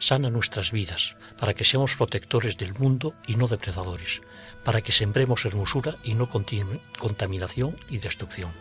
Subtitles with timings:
[0.00, 4.22] sana nuestras vidas, para que seamos protectores del mundo y no depredadores,
[4.64, 8.52] para que sembremos hermosura y no contaminación y destrucción.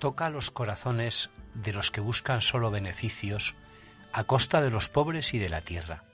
[0.00, 3.54] Toca los corazones de los que buscan solo beneficios
[4.12, 6.04] a costa de los pobres y de la tierra.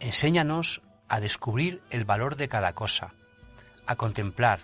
[0.00, 3.12] Enséñanos a descubrir el valor de cada cosa,
[3.86, 4.60] a contemplar,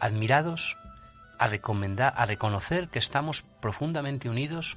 [0.00, 0.76] admirados,
[1.38, 4.76] a, recomendar, a reconocer que estamos profundamente unidos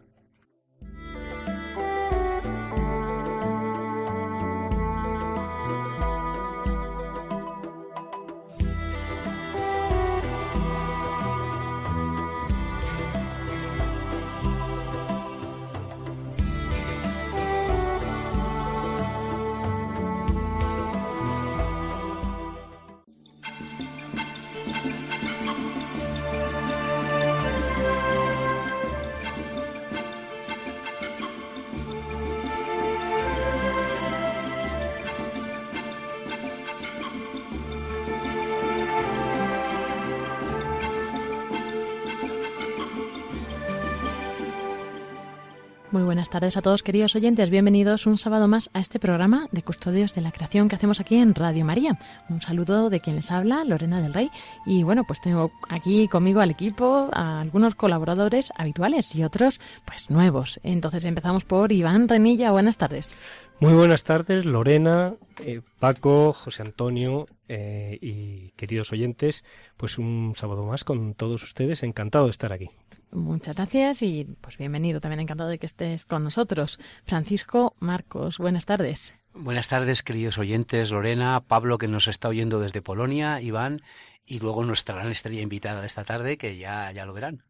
[45.91, 47.49] Muy buenas tardes a todos, queridos oyentes.
[47.49, 51.17] Bienvenidos un sábado más a este programa de Custodios de la Creación que hacemos aquí
[51.17, 51.99] en Radio María.
[52.29, 54.31] Un saludo de quien les habla, Lorena del Rey.
[54.65, 60.09] Y bueno, pues tengo aquí conmigo al equipo, a algunos colaboradores habituales y otros, pues
[60.09, 60.61] nuevos.
[60.63, 62.51] Entonces empezamos por Iván Renilla.
[62.51, 63.17] Buenas tardes.
[63.61, 65.13] Muy buenas tardes, Lorena,
[65.45, 69.45] eh, Paco, José Antonio eh, y queridos oyentes.
[69.77, 71.83] Pues un sábado más con todos ustedes.
[71.83, 72.71] Encantado de estar aquí.
[73.11, 74.99] Muchas gracias y pues bienvenido.
[74.99, 76.79] También encantado de que estés con nosotros.
[77.03, 79.13] Francisco Marcos, buenas tardes.
[79.35, 80.89] Buenas tardes, queridos oyentes.
[80.89, 83.83] Lorena, Pablo, que nos está oyendo desde Polonia, Iván,
[84.25, 87.43] y luego nuestra gran estrella invitada de esta tarde, que ya, ya lo verán.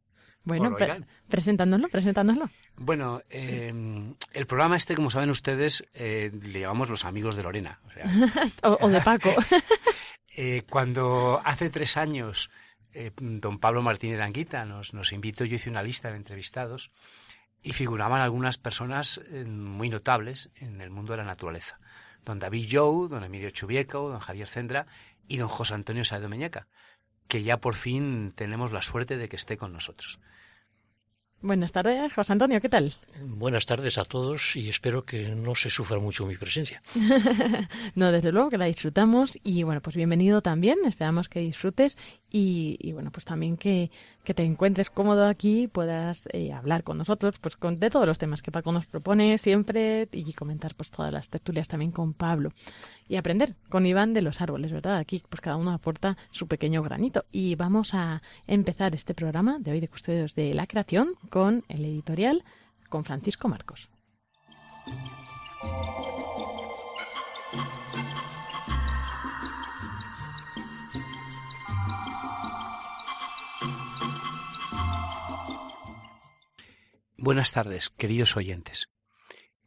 [0.44, 0.76] Bueno,
[1.28, 2.50] presentándolo, presentándolo.
[2.76, 3.72] Bueno, eh,
[4.34, 7.80] el programa este, como saben ustedes, eh, le llamamos Los Amigos de Lorena.
[8.64, 9.30] O, de Paco.
[10.34, 12.50] Eh, cuando hace tres años
[13.18, 16.90] don Pablo Martínez Anguita nos, nos invitó, yo hice una lista de entrevistados
[17.62, 21.82] y figuraban algunas personas muy notables en el mundo de la naturaleza.
[22.24, 24.88] Don David Jou, don Emilio Chubieco, don Javier Cendra
[25.28, 26.68] y don José Antonio Saedo Meñaca,
[27.28, 30.20] que ya por fin tenemos la suerte de que esté con nosotros.
[31.44, 32.94] Buenas tardes, José Antonio, ¿qué tal?
[33.26, 36.84] Buenas tardes a todos y espero que no se sufra mucho mi presencia.
[37.96, 41.98] no, desde luego que la disfrutamos y bueno, pues bienvenido también, esperamos que disfrutes
[42.34, 43.92] y, bueno, pues también que,
[44.24, 48.18] que, te encuentres cómodo aquí, puedas eh, hablar con nosotros, pues con, de todos los
[48.18, 52.52] temas que Paco nos propone siempre y comentar pues todas las tertulias también con Pablo
[53.10, 54.98] y aprender con Iván de los árboles, ¿verdad?
[54.98, 59.72] Aquí pues cada uno aporta su pequeño granito y vamos a empezar este programa de
[59.72, 62.46] hoy de Custodios de la Creación con el editorial
[62.88, 63.90] con Francisco Marcos.
[77.24, 78.90] Buenas tardes, queridos oyentes.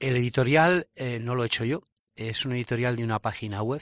[0.01, 1.87] El editorial eh, no lo he hecho yo,
[2.17, 3.81] es un editorial de una página web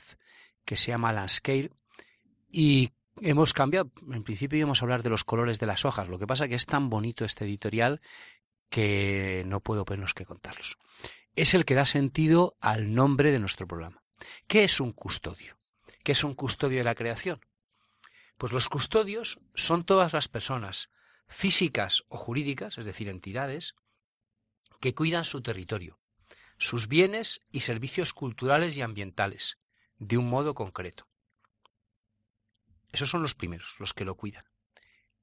[0.66, 1.70] que se llama Landscape
[2.50, 2.90] y
[3.22, 6.26] hemos cambiado, en principio íbamos a hablar de los colores de las hojas, lo que
[6.26, 8.02] pasa que es tan bonito este editorial
[8.68, 10.76] que no puedo menos que contarlos.
[11.34, 14.02] Es el que da sentido al nombre de nuestro programa.
[14.48, 15.56] ¿Qué es un custodio?
[16.04, 17.40] ¿Qué es un custodio de la creación?
[18.36, 20.90] Pues los custodios son todas las personas,
[21.32, 23.74] físicas o jurídicas, es decir, entidades,
[24.80, 25.98] que cuidan su territorio,
[26.58, 29.58] sus bienes y servicios culturales y ambientales,
[29.98, 31.08] de un modo concreto.
[32.92, 34.44] Esos son los primeros, los que lo cuidan.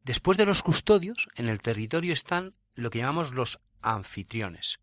[0.03, 4.79] Después de los custodios, en el territorio están lo que llamamos los anfitriones.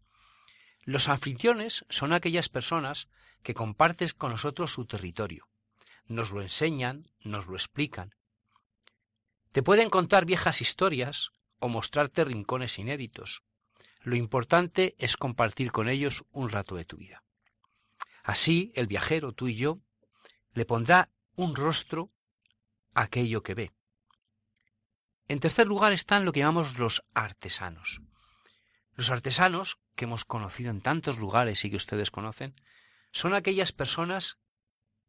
[0.85, 3.09] Los anfitriones son aquellas personas
[3.43, 5.49] que comparten con nosotros su territorio.
[6.07, 8.15] Nos lo enseñan, nos lo explican,
[9.57, 11.31] te pueden contar viejas historias
[11.61, 13.43] o mostrarte rincones inéditos.
[14.03, 17.25] Lo importante es compartir con ellos un rato de tu vida.
[18.23, 19.79] Así, el viajero, tú y yo,
[20.53, 22.13] le pondrá un rostro
[22.93, 23.73] a aquello que ve.
[25.27, 28.03] En tercer lugar están lo que llamamos los artesanos.
[28.93, 32.55] Los artesanos, que hemos conocido en tantos lugares y que ustedes conocen,
[33.11, 34.37] son aquellas personas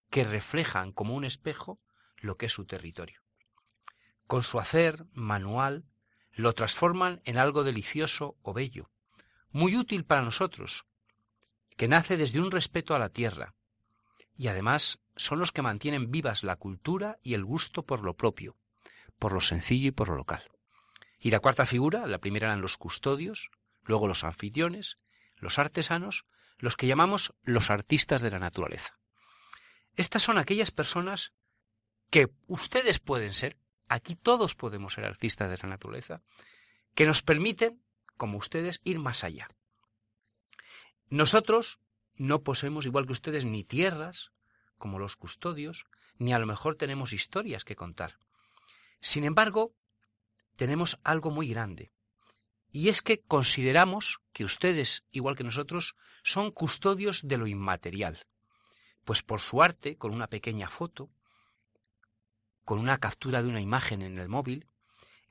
[0.10, 1.82] que reflejan como un espejo
[2.16, 3.26] lo que es su territorio
[4.27, 5.85] con su hacer manual,
[6.33, 8.91] lo transforman en algo delicioso o bello,
[9.51, 10.85] muy útil para nosotros,
[11.75, 13.56] que nace desde un respeto a la tierra,
[14.35, 18.56] y además son los que mantienen vivas la cultura y el gusto por lo propio,
[19.18, 20.44] por lo sencillo y por lo local.
[21.19, 23.50] Y la cuarta figura, la primera eran los custodios,
[23.83, 25.00] luego los anfitriones,
[25.38, 26.25] los artesanos,
[26.59, 29.00] los que llamamos los artistas de la naturaleza.
[29.95, 31.33] Estas son aquellas personas
[32.09, 33.57] que ustedes pueden ser,
[33.88, 36.22] aquí todos podemos ser artistas de esa naturaleza,
[36.95, 37.81] que nos permiten,
[38.18, 39.48] como ustedes, ir más allá.
[41.10, 41.80] Nosotros
[42.16, 44.31] no poseemos, igual que ustedes, ni tierras,
[44.78, 45.86] como los custodios,
[46.18, 48.18] ni a lo mejor tenemos historias que contar.
[49.00, 49.74] Sin embargo,
[50.56, 51.92] tenemos algo muy grande,
[52.72, 58.25] y es que consideramos que ustedes, igual que nosotros, son custodios de lo inmaterial,
[59.06, 61.10] pues por su arte, con una pequeña foto,
[62.68, 64.68] con una captura de una imagen en el móvil,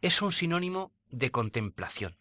[0.00, 2.16] es un sinónimo de contemplación.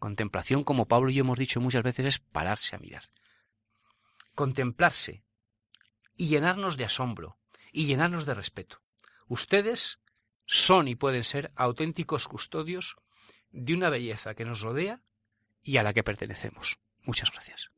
[0.00, 3.04] Contemplación, como Pablo y yo hemos dicho muchas veces, es pararse a mirar.
[4.34, 5.22] Contemplarse
[6.16, 7.38] y llenarnos de asombro
[7.70, 8.82] y llenarnos de respeto.
[9.28, 10.00] Ustedes
[10.46, 12.96] son y pueden ser auténticos custodios
[13.52, 15.00] de una belleza que nos rodea
[15.62, 16.80] y a la que pertenecemos.
[17.04, 17.70] Muchas gracias.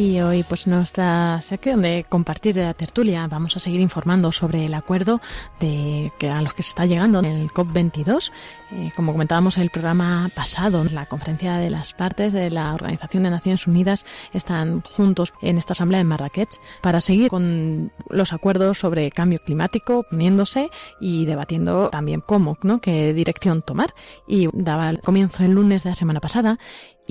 [0.00, 4.64] Y hoy, pues nuestra sección de compartir de la tertulia, vamos a seguir informando sobre
[4.64, 5.20] el acuerdo
[5.60, 8.32] de que a los que se está llegando en el COP22.
[8.72, 13.24] Eh, como comentábamos en el programa pasado, la conferencia de las partes de la Organización
[13.24, 16.48] de Naciones Unidas están juntos en esta asamblea en Marrakech
[16.80, 22.80] para seguir con los acuerdos sobre cambio climático, poniéndose y debatiendo también cómo, ¿no?
[22.80, 23.94] qué dirección tomar.
[24.26, 26.58] Y daba el comienzo el lunes de la semana pasada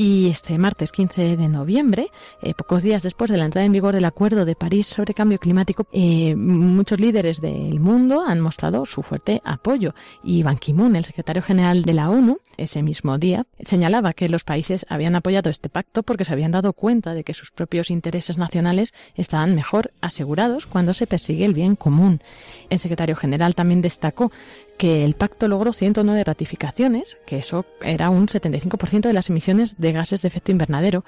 [0.01, 2.08] Y este martes 15 de noviembre,
[2.41, 5.39] eh, pocos días después de la entrada en vigor del Acuerdo de París sobre Cambio
[5.39, 9.94] Climático, eh, muchos líderes del mundo han mostrado su fuerte apoyo.
[10.24, 14.46] Y Ban Ki-moon, el secretario general de la ONU, ese mismo día, señalaba que los
[14.46, 18.38] países habían apoyado este pacto porque se habían dado cuenta de que sus propios intereses
[18.38, 22.22] nacionales estaban mejor asegurados cuando se persigue el bien común.
[22.70, 24.32] El secretario general también destacó
[24.79, 29.91] que el pacto logró 109 ratificaciones, que eso era un 75% de las emisiones de
[29.91, 31.03] gases de efecto invernadero,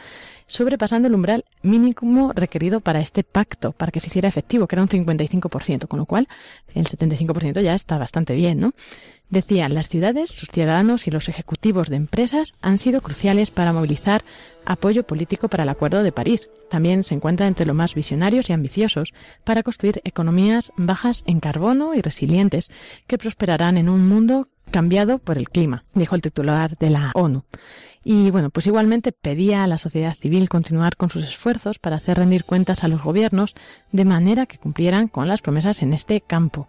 [0.45, 4.83] sobrepasando el umbral mínimo requerido para este pacto, para que se hiciera efectivo, que era
[4.83, 6.27] un 55%, con lo cual
[6.75, 8.73] el 75% ya está bastante bien, ¿no?
[9.31, 14.23] Decía, las ciudades, sus ciudadanos y los ejecutivos de empresas han sido cruciales para movilizar
[14.65, 16.49] apoyo político para el Acuerdo de París.
[16.69, 19.13] También se encuentra entre los más visionarios y ambiciosos
[19.45, 22.69] para construir economías bajas en carbono y resilientes
[23.07, 27.45] que prosperarán en un mundo cambiado por el clima, dijo el titular de la ONU.
[28.03, 32.17] Y bueno, pues igualmente pedía a la sociedad civil continuar con sus esfuerzos para hacer
[32.17, 33.55] rendir cuentas a los gobiernos
[33.93, 36.67] de manera que cumplieran con las promesas en este campo.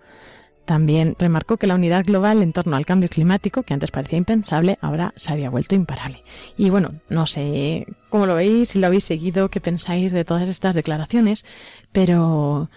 [0.65, 4.79] También remarcó que la unidad global en torno al cambio climático, que antes parecía impensable,
[4.81, 6.23] ahora se había vuelto imparable.
[6.57, 10.49] Y bueno, no sé cómo lo veis, si lo habéis seguido, qué pensáis de todas
[10.49, 11.45] estas declaraciones,
[11.91, 12.71] pero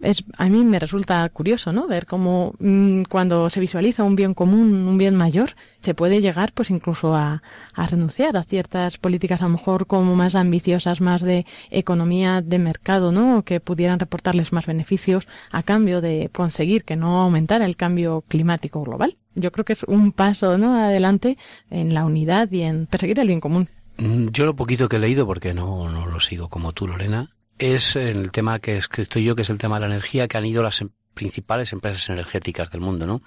[0.00, 1.86] es, a mí me resulta curioso, ¿no?
[1.86, 6.52] Ver cómo mm, cuando se visualiza un bien común, un bien mayor, se puede llegar,
[6.52, 7.42] pues incluso a,
[7.74, 12.58] a, renunciar a ciertas políticas a lo mejor como más ambiciosas, más de economía de
[12.58, 13.42] mercado, ¿no?
[13.42, 18.82] Que pudieran reportarles más beneficios a cambio de conseguir que no aumentara el cambio climático
[18.82, 19.16] global.
[19.34, 20.74] Yo creo que es un paso, ¿no?
[20.74, 21.38] Adelante
[21.70, 23.68] en la unidad y en perseguir el bien común.
[23.98, 27.30] Mm, yo lo poquito que he leído, porque no, no lo sigo como tú, Lorena,
[27.58, 30.36] es el tema que he escrito yo, que es el tema de la energía, que
[30.36, 33.22] han ido las em, principales empresas energéticas del mundo, ¿no?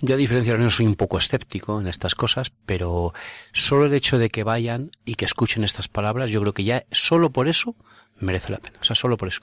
[0.00, 3.12] Yo a diferencia de no soy un poco escéptico en estas cosas, pero
[3.52, 6.84] solo el hecho de que vayan y que escuchen estas palabras, yo creo que ya
[6.92, 7.74] solo por eso
[8.20, 8.78] merece la pena.
[8.80, 9.40] O sea, solo por eso.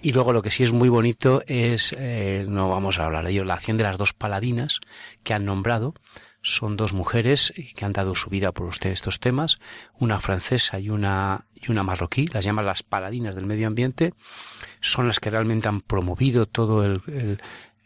[0.00, 3.32] Y luego lo que sí es muy bonito es, eh, no vamos a hablar de
[3.32, 4.80] ello, la acción de las dos paladinas
[5.24, 5.94] que han nombrado,
[6.48, 9.58] son dos mujeres que han dado su vida por usted estos temas,
[9.98, 14.14] una francesa y una, y una marroquí, las llaman las paladinas del medio ambiente,
[14.80, 17.38] son las que realmente han promovido todo el,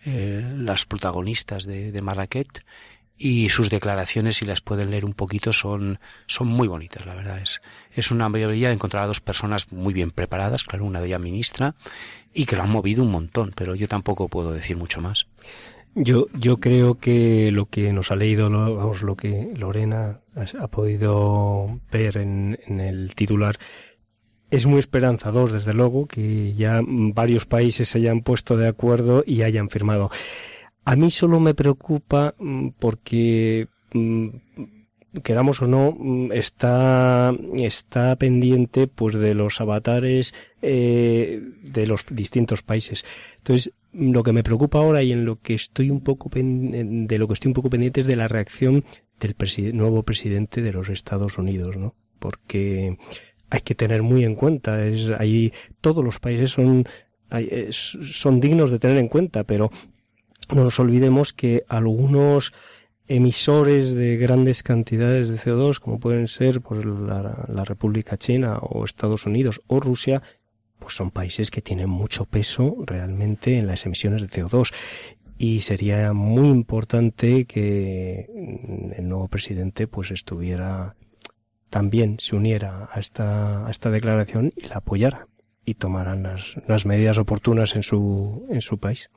[0.04, 2.64] eh, las protagonistas de, de Marrakech
[3.18, 7.40] y sus declaraciones, si las pueden leer un poquito, son, son muy bonitas, la verdad.
[7.40, 7.60] Es,
[7.92, 11.74] es una mayoría encontrar a dos personas muy bien preparadas, claro, una de ellas ministra,
[12.32, 15.26] y que lo han movido un montón, pero yo tampoco puedo decir mucho más.
[15.94, 21.80] Yo, yo creo que lo que nos ha leído, vamos, lo que Lorena ha, podido
[21.90, 23.58] ver en, en el titular,
[24.50, 29.42] es muy esperanzador, desde luego, que ya varios países se hayan puesto de acuerdo y
[29.42, 30.10] hayan firmado.
[30.84, 34.28] A mí solo me preocupa mm, porque mm,
[35.22, 42.62] queramos o no, mm, está, está pendiente pues de los avatares eh, de los distintos
[42.62, 43.04] países.
[43.38, 47.28] Entonces, lo que me preocupa ahora y en lo que estoy un poco de lo
[47.28, 48.84] que estoy un poco pendiente es de la reacción
[49.20, 49.36] del
[49.76, 51.94] nuevo presidente de los Estados Unidos, ¿no?
[52.18, 52.96] Porque
[53.50, 56.86] hay que tener muy en cuenta, es ahí todos los países son
[57.70, 59.70] son dignos de tener en cuenta, pero
[60.54, 62.52] no nos olvidemos que algunos
[63.16, 69.26] emisores de grandes cantidades de CO2, como pueden ser la, la República China o Estados
[69.26, 70.22] Unidos o Rusia,
[70.78, 74.72] pues son países que tienen mucho peso realmente en las emisiones de CO2
[75.38, 78.28] y sería muy importante que
[78.96, 80.94] el nuevo presidente pues estuviera
[81.68, 85.26] también se uniera a esta, a esta declaración y la apoyara
[85.64, 89.10] y tomaran las, las medidas oportunas en su, en su país.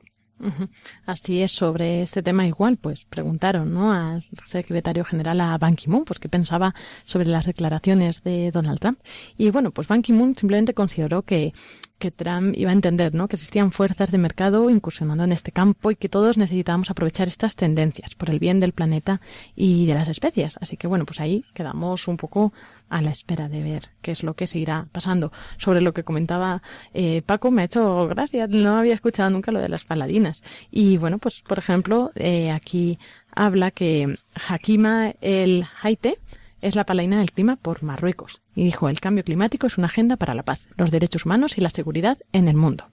[1.06, 3.92] Así es, sobre este tema igual, pues preguntaron, ¿no?
[3.92, 6.74] Al secretario general, a Ban Ki-moon, pues qué pensaba
[7.04, 8.98] sobre las declaraciones de Donald Trump.
[9.38, 11.54] Y bueno, pues Ban Ki-moon simplemente consideró que
[11.98, 13.28] que Trump iba a entender, ¿no?
[13.28, 17.56] Que existían fuerzas de mercado incursionando en este campo y que todos necesitábamos aprovechar estas
[17.56, 19.20] tendencias por el bien del planeta
[19.54, 20.56] y de las especies.
[20.60, 22.52] Así que bueno, pues ahí quedamos un poco
[22.88, 25.32] a la espera de ver qué es lo que seguirá pasando.
[25.58, 26.62] Sobre lo que comentaba
[26.94, 30.42] eh, Paco, me ha hecho gracia, no había escuchado nunca lo de las paladinas.
[30.70, 32.98] Y bueno, pues por ejemplo, eh, aquí
[33.34, 36.18] habla que Hakima el Haite
[36.60, 40.16] es la palaina del clima por Marruecos y dijo el cambio climático es una agenda
[40.16, 42.90] para la paz, los derechos humanos y la seguridad en el mundo.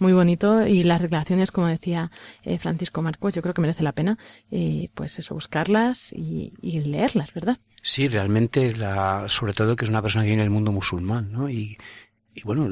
[0.00, 2.10] Muy bonito y las declaraciones, como decía
[2.42, 4.16] eh, Francisco Marcos, yo creo que merece la pena,
[4.50, 7.58] eh, pues eso, buscarlas y, leerlas, ¿verdad?
[7.82, 11.50] Sí, realmente, la, sobre todo que es una persona que viene del mundo musulmán, ¿no?
[11.50, 11.76] Y,
[12.44, 12.70] bueno,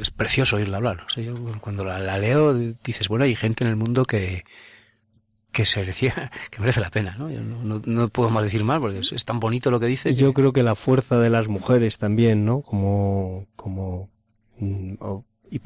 [0.00, 1.06] es precioso oírla hablar.
[1.60, 4.44] cuando la, leo dices, bueno, hay gente en el mundo que,
[5.52, 7.28] que se decía que merece la pena, ¿no?
[7.28, 10.14] no, no, puedo más decir mal porque es, tan bonito lo que dice.
[10.14, 12.62] Yo creo que la fuerza de las mujeres también, ¿no?
[12.62, 14.10] Como, como,
[14.58, 14.94] mm,
[15.50, 15.60] y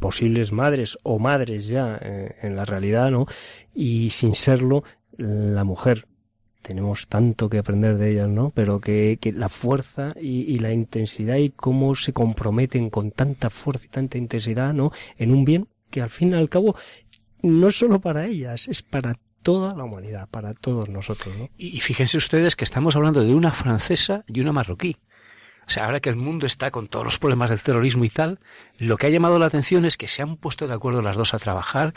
[0.00, 3.26] posibles madres o madres ya eh, en la realidad, ¿no?
[3.74, 4.82] Y sin serlo,
[5.18, 6.06] la mujer
[6.62, 8.50] tenemos tanto que aprender de ellas, ¿no?
[8.50, 13.50] Pero que, que la fuerza y, y, la intensidad y cómo se comprometen con tanta
[13.50, 14.90] fuerza y tanta intensidad, ¿no?
[15.16, 16.74] En un bien que al fin y al cabo
[17.42, 19.16] no solo para ellas, es para
[19.46, 21.48] toda la humanidad, para todos nosotros, ¿no?
[21.56, 24.96] Y fíjense ustedes que estamos hablando de una francesa y una marroquí.
[25.68, 28.40] O sea, ahora que el mundo está con todos los problemas del terrorismo y tal,
[28.80, 31.32] lo que ha llamado la atención es que se han puesto de acuerdo las dos
[31.32, 31.94] a trabajar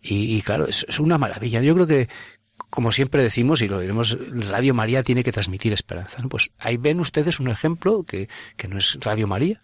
[0.00, 1.62] y, claro, es, es, una maravilla.
[1.62, 2.08] Yo creo que,
[2.70, 6.22] como siempre decimos y lo diremos, Radio María tiene que transmitir esperanza.
[6.30, 9.60] Pues ahí ven ustedes un ejemplo que, que no es Radio María,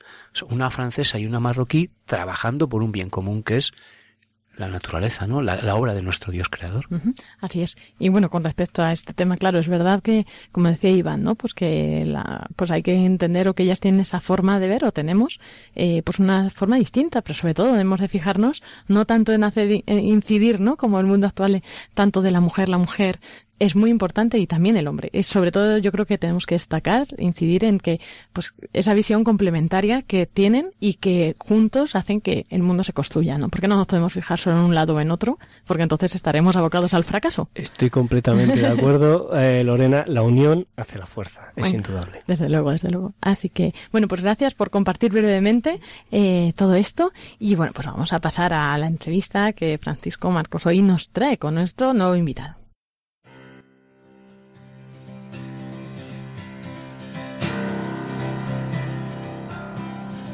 [0.49, 3.73] una francesa y una marroquí trabajando por un bien común que es
[4.57, 5.41] la naturaleza, ¿no?
[5.41, 6.87] La, obra de nuestro Dios creador.
[7.41, 7.77] Así es.
[7.99, 11.35] Y bueno, con respecto a este tema, claro, es verdad que, como decía Iván, ¿no?
[11.35, 14.85] Pues que la, pues hay que entender o que ellas tienen esa forma de ver
[14.85, 15.41] o tenemos,
[15.75, 19.83] eh, pues una forma distinta, pero sobre todo debemos de fijarnos no tanto en hacer
[19.87, 20.77] incidir, ¿no?
[20.77, 21.63] Como el mundo actual,
[21.95, 23.21] tanto de la mujer, la mujer,
[23.61, 25.11] es muy importante y también el hombre.
[25.13, 28.01] Es sobre todo yo creo que tenemos que destacar, incidir en que
[28.33, 33.39] pues esa visión complementaria que tienen y que juntos hacen que el mundo se construya,
[33.39, 33.51] ¿no?
[33.51, 36.57] Porque no nos podemos fijar solo en un lado o en otro, porque entonces estaremos
[36.57, 37.51] abocados al fracaso.
[37.55, 42.23] Estoy completamente de acuerdo, eh, Lorena, la unión hace la fuerza, es indudable.
[42.27, 43.13] Desde luego, desde luego.
[43.21, 48.15] Así que, bueno, pues gracias por compartir brevemente eh, todo esto y bueno, pues vamos
[48.15, 52.60] a pasar a la entrevista que Francisco Marcos hoy nos trae con nuestro nuevo invitado.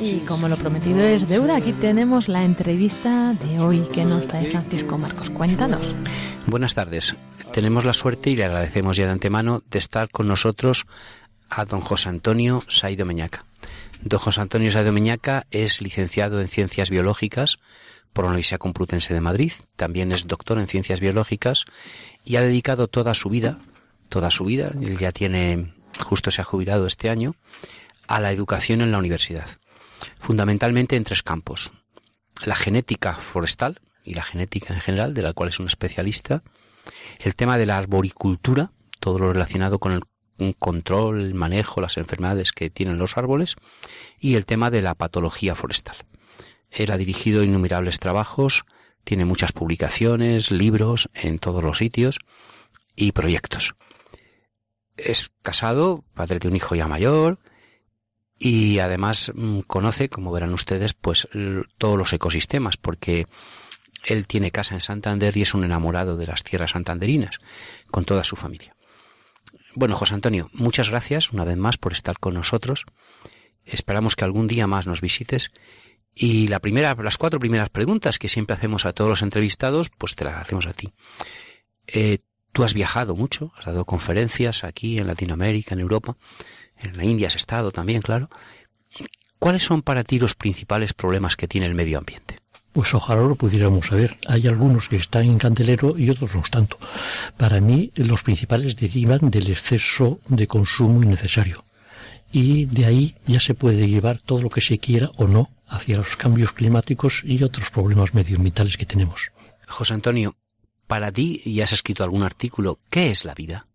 [0.00, 4.46] Y como lo prometido es deuda, aquí tenemos la entrevista de hoy que nos trae
[4.46, 5.30] Francisco Marcos.
[5.30, 5.94] Cuéntanos.
[6.46, 7.16] Buenas tardes.
[7.52, 10.86] Tenemos la suerte y le agradecemos ya de antemano de estar con nosotros
[11.50, 13.44] a don José Antonio Saido Meñaca.
[14.02, 17.58] Don José Antonio Saido Meñaca es licenciado en Ciencias Biológicas
[18.12, 21.64] por la Universidad Complutense de Madrid, también es doctor en Ciencias Biológicas
[22.24, 23.58] y ha dedicado toda su vida,
[24.08, 25.72] toda su vida, él ya tiene,
[26.04, 27.34] justo se ha jubilado este año,
[28.06, 29.48] a la educación en la universidad
[30.18, 31.72] fundamentalmente en tres campos.
[32.44, 36.42] La genética forestal y la genética en general, de la cual es un especialista,
[37.18, 40.02] el tema de la arboricultura, todo lo relacionado con el
[40.58, 43.56] control, el manejo, las enfermedades que tienen los árboles,
[44.18, 45.96] y el tema de la patología forestal.
[46.70, 48.64] Él ha dirigido innumerables trabajos,
[49.04, 52.18] tiene muchas publicaciones, libros en todos los sitios
[52.94, 53.74] y proyectos.
[54.96, 57.38] Es casado, padre de un hijo ya mayor,
[58.38, 61.28] y además mm, conoce, como verán ustedes, pues
[61.78, 63.26] todos los ecosistemas, porque
[64.04, 67.38] él tiene casa en Santander y es un enamorado de las tierras santanderinas,
[67.90, 68.76] con toda su familia.
[69.74, 72.86] Bueno, José Antonio, muchas gracias una vez más por estar con nosotros.
[73.64, 75.50] Esperamos que algún día más nos visites.
[76.14, 80.16] Y la primera, las cuatro primeras preguntas que siempre hacemos a todos los entrevistados, pues
[80.16, 80.92] te las hacemos a ti.
[81.86, 82.18] Eh,
[82.52, 86.16] tú has viajado mucho, has dado conferencias aquí en Latinoamérica, en Europa
[86.80, 88.28] en la India has estado también, claro.
[89.38, 92.40] ¿Cuáles son para ti los principales problemas que tiene el medio ambiente?
[92.72, 94.18] Pues ojalá lo pudiéramos saber.
[94.26, 96.78] Hay algunos que están en candelero y otros no tanto.
[97.36, 101.64] Para mí, los principales derivan del exceso de consumo innecesario.
[102.30, 105.98] Y de ahí ya se puede llevar todo lo que se quiera o no hacia
[105.98, 109.30] los cambios climáticos y otros problemas medioambientales que tenemos.
[109.66, 110.36] José Antonio,
[110.86, 113.67] para ti, y has escrito algún artículo, ¿qué es la vida?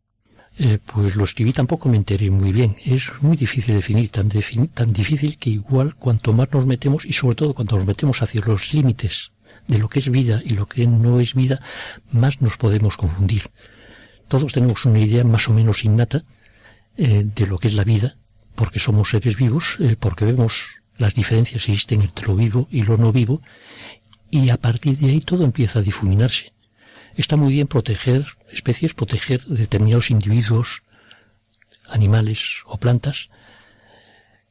[0.59, 2.77] Eh, pues lo escribí tampoco me enteré muy bien.
[2.85, 7.53] Es muy difícil definir, tan, difícil que igual cuanto más nos metemos y sobre todo
[7.55, 9.31] cuando nos metemos hacia los límites
[9.67, 11.59] de lo que es vida y lo que no es vida,
[12.11, 13.49] más nos podemos confundir.
[14.27, 16.23] Todos tenemos una idea más o menos innata
[16.97, 18.15] eh, de lo que es la vida,
[18.55, 20.65] porque somos seres vivos, eh, porque vemos
[20.97, 23.39] las diferencias que existen entre lo vivo y lo no vivo,
[24.29, 26.53] y a partir de ahí todo empieza a difuminarse
[27.21, 30.83] está muy bien proteger especies, proteger determinados individuos,
[31.87, 33.29] animales o plantas,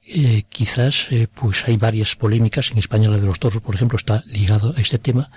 [0.05, 2.73] Eh, quizás eh, pues hay varias polémicas.
[2.73, 5.31] En España la de los toros, por ejemplo, está ligado a este tema.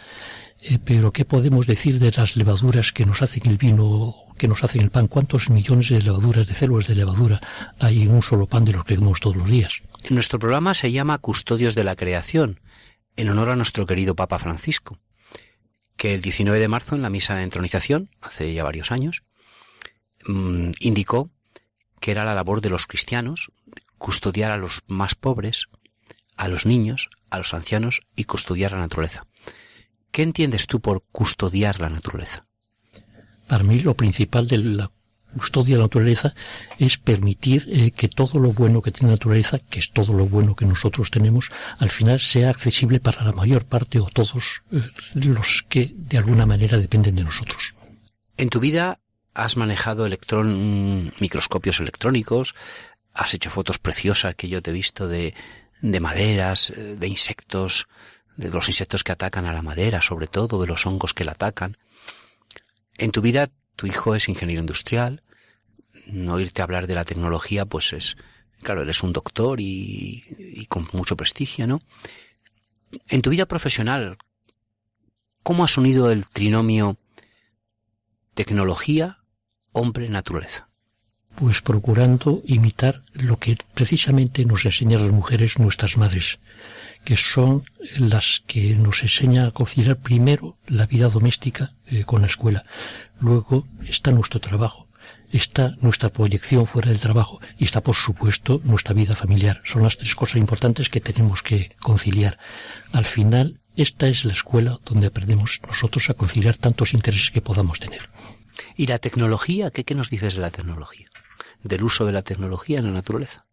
[0.60, 4.64] Eh, pero ¿qué podemos decir de las levaduras que nos hacen el vino, que nos
[4.64, 5.08] hacen el pan?
[5.08, 7.40] ¿Cuántos millones de levaduras, de células de levadura
[7.80, 9.82] hay en un solo pan de los que comemos todos los días?
[10.10, 12.60] Nuestro programa se llama Custodios de la Creación,
[13.16, 14.98] en honor a nuestro querido Papa Francisco,
[15.98, 19.24] que el 19 de marzo, en la misa de entronización, hace ya varios años,
[20.28, 21.30] mmm, indicó
[22.00, 23.52] que era la labor de los cristianos
[23.98, 25.68] custodiar a los más pobres,
[26.36, 29.26] a los niños, a los ancianos y custodiar la naturaleza.
[30.12, 32.46] ¿Qué entiendes tú por custodiar la naturaleza?
[33.48, 34.92] Para mí lo principal de la
[35.36, 36.34] custodia de la naturaleza
[36.80, 40.28] es permitir eh, que todo lo bueno que tiene la naturaleza, que es todo lo
[40.28, 44.82] bueno que nosotros tenemos, al final sea accesible para la mayor parte o todos eh,
[45.14, 47.76] los que de alguna manera dependen de nosotros.
[48.38, 49.00] En tu vida
[49.34, 52.56] has manejado electrón, microscopios electrónicos,
[53.14, 55.34] has hecho fotos preciosas que yo te he visto de,
[55.82, 57.88] de maderas, eh, de insectos,
[58.38, 61.34] de los insectos que atacan a la madera, sobre todo, de los hongos que la
[61.34, 61.78] atacan.
[62.98, 65.22] En tu vida, tu hijo es ingeniero industrial.
[66.08, 68.18] No oírte hablar de la tecnología, pues es,
[68.62, 71.82] claro, él es un doctor y, y con mucho prestigio, ¿no?
[73.10, 74.18] En tu vida profesional,
[75.44, 76.98] ¿cómo has unido el trinomio
[78.34, 79.20] tecnología,
[79.72, 80.70] hombre, naturaleza?
[81.36, 86.40] pues procurando imitar lo que precisamente nos enseñan las mujeres nuestras madres,
[87.04, 87.66] que son
[88.00, 92.64] las que nos enseñan a considerar primero la vida doméstica eh, con la escuela,
[93.20, 94.85] luego está nuestro trabajo,
[95.32, 99.62] está nuestra proyección fuera del trabajo y está por supuesto nuestra vida familiar.
[99.66, 102.38] Son las tres cosas importantes que tenemos que conciliar.
[102.92, 107.80] Al final, esta es la escuela donde aprendemos nosotros a conciliar tantos intereses que podamos
[107.80, 108.10] tener.
[108.78, 109.72] ¿Y la tecnología?
[109.72, 111.08] ¿Qué, qué nos dices de la tecnología?
[111.66, 113.46] del uso de la tecnología en la naturaleza.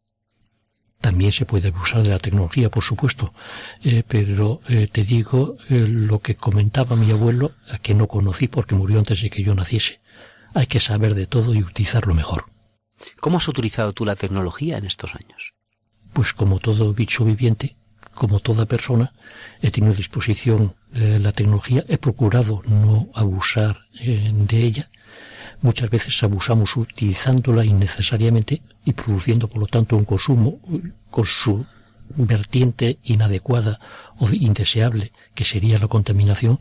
[1.01, 3.35] También se puede abusar de la tecnología, por supuesto,
[3.83, 8.47] eh, pero eh, te digo eh, lo que comentaba mi abuelo, a que no conocí
[8.47, 10.01] porque murió antes de que yo naciese.
[10.55, 12.47] Hay que saber de todo y utilizarlo mejor.
[13.21, 15.55] ¿Cómo has utilizado tú la tecnología en estos años?
[16.13, 17.75] Pues como todo bicho viviente,
[18.15, 19.13] como toda persona,
[19.63, 24.91] he tenido a disposición la tecnología, he procurado no abusar de ella,
[25.63, 30.61] muchas veces abusamos utilizándola innecesariamente y produciendo por lo tanto un consumo
[31.11, 31.65] con su
[32.15, 33.81] vertiente inadecuada
[34.19, 36.61] o indeseable que sería la contaminación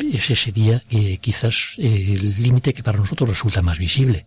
[0.00, 4.26] ese sería eh, quizás el límite que para nosotros resulta más visible.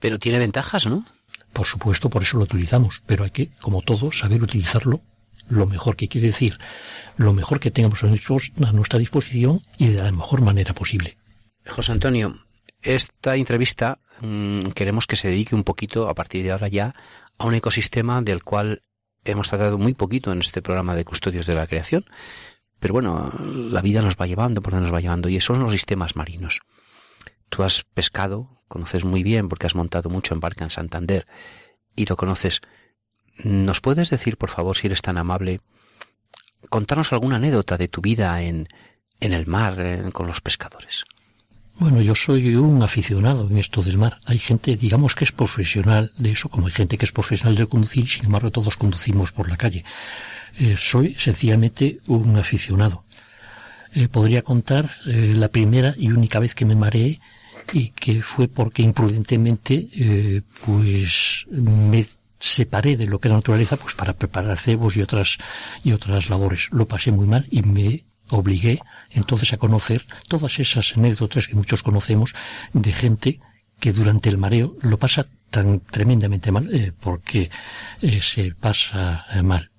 [0.00, 1.06] Pero tiene ventajas, ¿no?
[1.52, 5.02] Por supuesto, por eso lo utilizamos, pero hay que, como todo, saber utilizarlo
[5.48, 6.58] lo mejor que quiere decir,
[7.16, 11.18] lo mejor que tengamos a nuestra disposición y de la mejor manera posible.
[11.66, 12.40] José Antonio,
[12.80, 16.94] esta entrevista mmm, queremos que se dedique un poquito, a partir de ahora ya,
[17.38, 18.82] a un ecosistema del cual
[19.24, 22.04] hemos tratado muy poquito en este programa de Custodios de la Creación.
[22.82, 23.32] Pero bueno,
[23.70, 26.16] la vida nos va llevando por donde nos va llevando y esos son los sistemas
[26.16, 26.62] marinos.
[27.48, 31.28] Tú has pescado, conoces muy bien porque has montado mucho en barca en Santander
[31.94, 32.60] y lo conoces.
[33.36, 35.60] ¿Nos puedes decir, por favor, si eres tan amable,
[36.70, 38.66] contarnos alguna anécdota de tu vida en,
[39.20, 41.04] en el mar con los pescadores?
[41.78, 44.18] Bueno, yo soy un aficionado en esto del mar.
[44.26, 47.68] Hay gente, digamos que es profesional de eso, como hay gente que es profesional de
[47.68, 49.84] conducir, sin embargo todos conducimos por la calle.
[50.58, 53.04] Eh, soy sencillamente un aficionado.
[53.94, 57.20] Eh, podría contar eh, la primera y única vez que me mareé
[57.72, 62.06] y que fue porque imprudentemente pues me
[62.40, 65.38] separé de lo que era naturaleza pues para preparar cebos y otras
[65.84, 66.68] y otras labores.
[66.72, 71.84] Lo pasé muy mal y me obligué entonces a conocer todas esas anécdotas que muchos
[71.84, 72.34] conocemos
[72.72, 73.40] de gente
[73.78, 77.48] que durante el mareo lo pasa tan tremendamente mal porque
[78.20, 79.71] se pasa mal.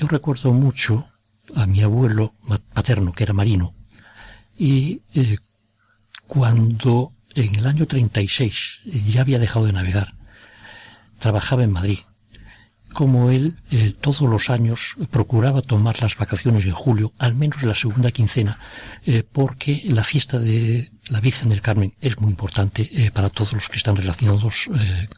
[0.00, 1.10] Yo recuerdo mucho
[1.54, 2.34] a mi abuelo
[2.72, 3.74] paterno, que era marino,
[4.56, 5.36] y eh,
[6.26, 10.14] cuando en el año 36 ya había dejado de navegar,
[11.18, 11.98] trabajaba en Madrid
[12.92, 17.74] como él eh, todos los años procuraba tomar las vacaciones en julio, al menos la
[17.74, 18.58] segunda quincena,
[19.04, 23.52] eh, porque la fiesta de la Virgen del Carmen es muy importante eh, para todos
[23.52, 24.68] los que están relacionados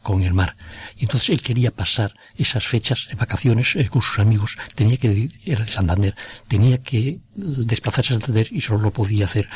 [0.01, 0.55] con el mar.
[0.97, 4.57] Y entonces él quería pasar esas fechas de vacaciones con sus amigos.
[4.75, 6.15] Tenía que ir, de Santander,
[6.47, 9.49] tenía que desplazarse a Santander y solo lo podía hacer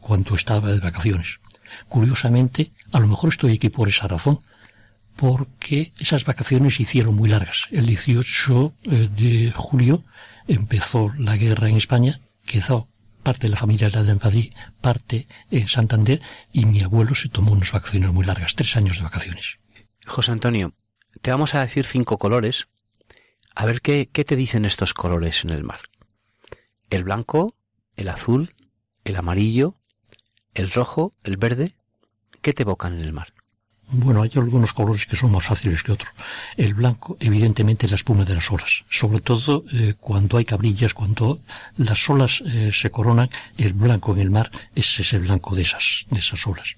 [0.00, 1.38] cuando estaba de vacaciones.
[1.88, 4.42] Curiosamente, a lo mejor estoy aquí por esa razón,
[5.22, 7.68] porque esas vacaciones se hicieron muy largas.
[7.70, 10.02] El 18 eh, de julio
[10.48, 12.88] empezó la guerra en España, quedó
[13.22, 16.20] parte de la familia de Madrid, parte en Santander,
[16.52, 19.60] y mi abuelo se tomó unas vacaciones muy largas, tres años de vacaciones.
[20.04, 20.74] José Antonio,
[21.20, 22.66] te vamos a decir cinco colores.
[23.54, 25.82] A ver qué, qué te dicen estos colores en el mar.
[26.90, 27.54] El blanco,
[27.94, 28.56] el azul,
[29.04, 29.76] el amarillo,
[30.52, 31.76] el rojo, el verde.
[32.40, 33.32] ¿Qué te evocan en el mar?
[33.94, 36.10] Bueno, hay algunos colores que son más fáciles que otros.
[36.56, 38.84] El blanco, evidentemente, la espuma de las olas.
[38.88, 41.42] Sobre todo eh, cuando hay cabrillas, cuando
[41.76, 43.28] las olas eh, se coronan,
[43.58, 46.72] el blanco en el mar, es el blanco de esas, de esas olas.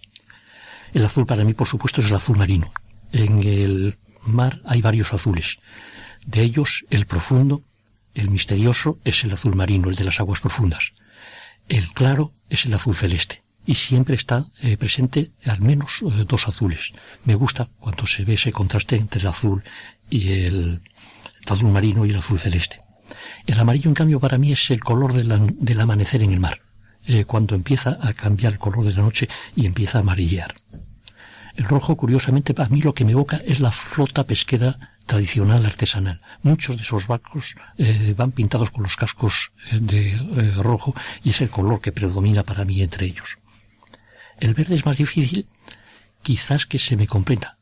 [0.92, 2.72] El azul para mí, por supuesto, es el azul marino.
[3.12, 5.58] En el mar hay varios azules.
[6.26, 7.62] De ellos, el profundo,
[8.14, 10.94] el misterioso, es el azul marino, el de las aguas profundas.
[11.68, 16.48] El claro es el azul celeste y siempre está eh, presente al menos eh, dos
[16.48, 16.92] azules.
[17.24, 19.62] Me gusta cuando se ve ese contraste entre el azul
[20.10, 20.80] y el,
[21.48, 22.82] azul marino y el azul celeste.
[23.46, 26.60] El amarillo, en cambio, para mí es el color del amanecer en el mar,
[27.06, 30.54] eh, cuando empieza a cambiar el color de la noche y empieza a amarillear.
[31.54, 36.20] El rojo, curiosamente, para mí lo que me evoca es la flota pesquera tradicional artesanal.
[36.42, 37.54] Muchos de esos barcos
[38.16, 40.18] van pintados con los cascos de
[40.56, 43.38] rojo y es el color que predomina para mí entre ellos.
[44.38, 45.48] El verde es más difícil,
[46.22, 47.58] quizás que se me comprenda.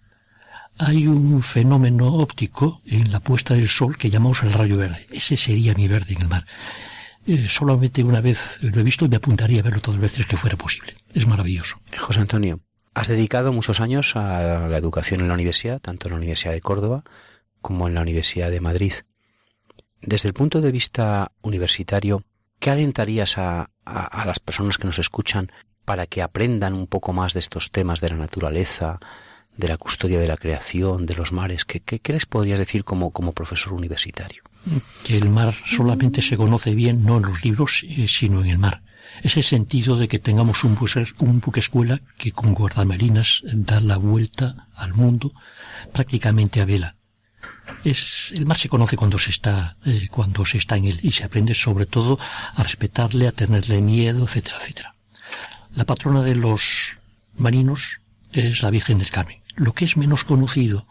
[0.79, 5.07] Hay un fenómeno óptico en la puesta del sol que llamamos el rayo verde.
[5.11, 6.47] Ese sería mi verde en el mar.
[7.27, 10.27] Eh, solamente una vez lo he visto y me apuntaría a verlo todas las veces
[10.27, 10.97] que fuera posible.
[11.13, 11.79] Es maravilloso.
[11.97, 12.61] José Antonio,
[12.95, 16.61] has dedicado muchos años a la educación en la universidad, tanto en la Universidad de
[16.61, 17.05] Córdoba
[17.61, 18.93] como en la Universidad de Madrid.
[20.01, 22.25] Desde el punto de vista universitario,
[22.59, 25.53] ¿qué alentarías a, a las personas que nos escuchan
[25.85, 29.01] para que aprendan un poco más de estos temas de la naturaleza,
[29.57, 31.65] de la custodia de la creación, de los mares?
[31.65, 34.43] ¿Qué, qué, les podrías decir como, como profesor universitario?
[35.05, 38.59] Que el mar solamente se conoce bien no en los libros, eh, sino en el
[38.59, 38.83] mar.
[39.23, 40.79] Ese sentido de que tengamos un,
[41.19, 45.33] un buque escuela que con guardamarinas da la vuelta al mundo
[45.93, 46.97] prácticamente a vela.
[47.85, 51.13] Es, el mar se conoce cuando se está, eh, cuando se está en él y
[51.13, 52.19] se aprende sobre todo
[52.55, 54.92] a respetarle, a tenerle miedo, etcétera, etcétera.
[55.75, 56.99] La patrona de los
[57.37, 58.01] marinos
[58.33, 59.39] es la Virgen del Carmen.
[59.57, 60.87] Lo que es menos conocido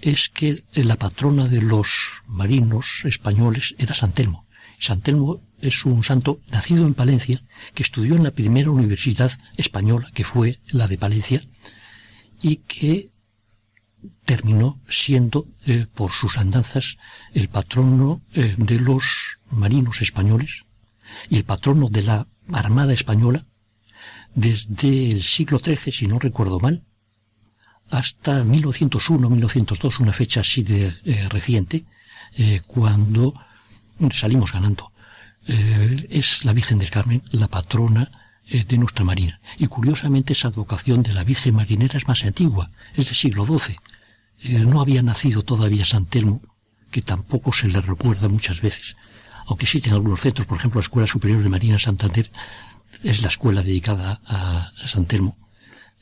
[0.00, 4.46] es que la patrona de los marinos españoles era San Telmo.
[4.80, 7.42] San Telmo es un santo nacido en Palencia,
[7.74, 11.42] que estudió en la primera universidad española, que fue la de Palencia,
[12.42, 13.10] y que
[14.24, 16.96] terminó siendo, eh, por sus andanzas,
[17.34, 20.64] el patrono eh, de los marinos españoles
[21.28, 23.44] y el patrono de la Armada Española
[24.38, 26.84] desde el siglo XIII, si no recuerdo mal,
[27.90, 31.84] hasta 1901-1902, una fecha así de eh, reciente,
[32.36, 33.34] eh, cuando
[34.12, 34.92] salimos ganando.
[35.48, 38.10] Eh, es la Virgen del Carmen la patrona
[38.48, 39.38] de nuestra marina.
[39.58, 43.76] Y curiosamente esa advocación de la Virgen Marinera es más antigua, es del siglo XII.
[44.64, 46.40] no había nacido todavía San Telmo,
[46.90, 48.96] que tampoco se le recuerda muchas veces.
[49.48, 52.30] Aunque existen algunos centros, por ejemplo la Escuela Superior de Marina Santander,
[53.02, 55.36] es la escuela dedicada a San Telmo.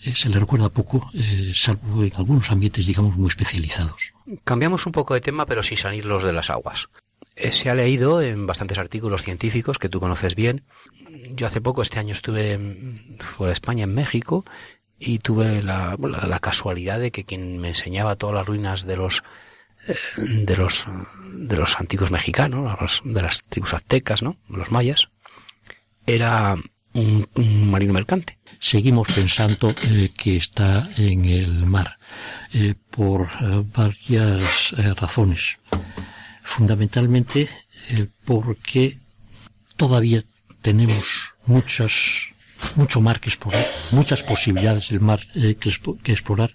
[0.03, 4.13] Eh, se le recuerda poco, eh, salvo en algunos ambientes, digamos, muy especializados.
[4.45, 6.89] Cambiamos un poco de tema, pero sin salirlos de las aguas.
[7.35, 10.65] Eh, se ha leído en bastantes artículos científicos que tú conoces bien.
[11.35, 14.45] Yo hace poco, este año, estuve de España, en México,
[14.99, 19.23] y tuve la, la, casualidad de que quien me enseñaba todas las ruinas de los
[20.17, 20.87] de los
[21.33, 24.37] de los antiguos mexicanos, de las tribus aztecas, ¿no?
[24.49, 25.09] Los mayas,
[26.07, 26.57] era
[26.97, 28.39] un, marino mercante.
[28.59, 31.99] Seguimos pensando eh, que está en el mar
[32.53, 35.59] eh, por eh, varias razones.
[36.43, 37.49] Fundamentalmente
[38.25, 38.99] porque
[39.77, 40.23] todavía
[40.63, 42.29] tenemos muchas
[42.75, 46.55] mucho mar que explorar, muchas posibilidades del mar que, explorar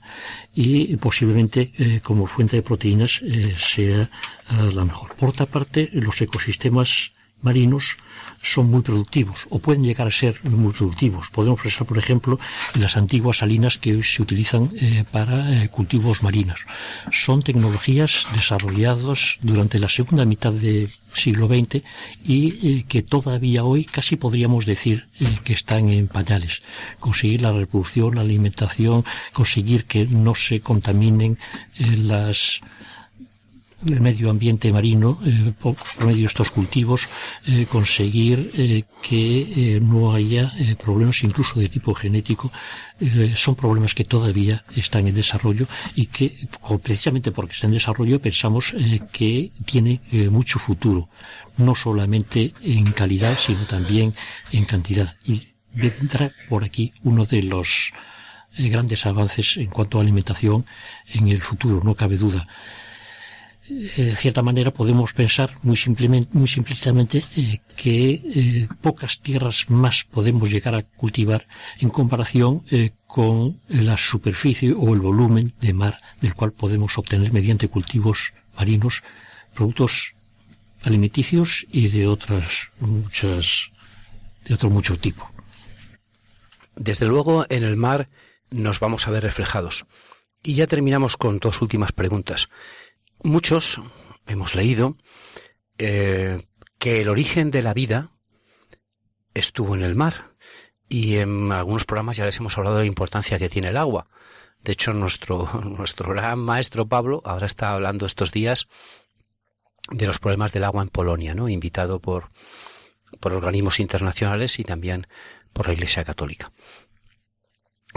[0.53, 3.21] y posiblemente como fuente de proteínas
[3.57, 4.09] sea
[4.49, 5.15] la mejor.
[5.15, 7.97] Por otra parte, los ecosistemas marinos
[8.41, 11.29] son muy productivos o pueden llegar a ser muy productivos.
[11.29, 12.39] Podemos pensar, por ejemplo,
[12.75, 16.59] en las antiguas salinas que hoy se utilizan eh, para eh, cultivos marinos.
[17.11, 21.83] Son tecnologías desarrolladas durante la segunda mitad del siglo XX
[22.23, 25.07] y eh, que todavía hoy casi podríamos decir
[25.43, 26.63] que están en pañales.
[26.99, 31.37] Conseguir la reproducción, la alimentación, conseguir que no se contaminen
[31.77, 32.61] las
[33.85, 37.07] el medio ambiente marino, eh, por, medio de estos cultivos,
[37.45, 42.51] eh, conseguir eh, que no haya problemas incluso de tipo genético.
[43.35, 46.47] son problemas que todavía están en desarrollo y que,
[46.83, 48.75] precisamente porque está en desarrollo, pensamos
[49.11, 51.09] que tiene mucho futuro,
[51.57, 54.13] no solamente en calidad, sino también
[54.51, 55.15] en cantidad.
[55.25, 55.41] Y
[55.73, 57.91] vendrá por aquí uno de los
[58.57, 60.65] eh, grandes avances en cuanto a alimentación
[61.07, 62.47] en el futuro, no cabe duda.
[63.69, 70.03] Eh, de cierta manera podemos pensar muy simplemente, muy simplistamente eh, que pocas tierras más
[70.03, 71.47] podemos llegar a cultivar
[71.79, 72.63] en comparación
[73.07, 79.03] con la superficie o el volumen de mar del cual podemos obtener mediante cultivos marinos
[79.53, 80.13] productos
[80.83, 83.71] alimenticios y de otras muchas
[84.45, 85.29] de otro mucho tipo.
[86.75, 88.09] Desde luego en el mar
[88.49, 89.85] nos vamos a ver reflejados.
[90.43, 92.49] Y ya terminamos con dos últimas preguntas.
[93.23, 93.79] Muchos
[94.25, 94.97] hemos leído
[95.77, 96.47] eh,
[96.79, 98.11] que el origen de la vida
[99.33, 100.35] estuvo en el mar
[100.89, 104.07] y en algunos programas ya les hemos hablado de la importancia que tiene el agua.
[104.63, 108.67] De hecho, nuestro, nuestro gran maestro Pablo ahora está hablando estos días
[109.91, 111.47] de los problemas del agua en Polonia, ¿no?
[111.47, 112.31] Invitado por,
[113.19, 115.07] por organismos internacionales y también
[115.53, 116.51] por la Iglesia Católica.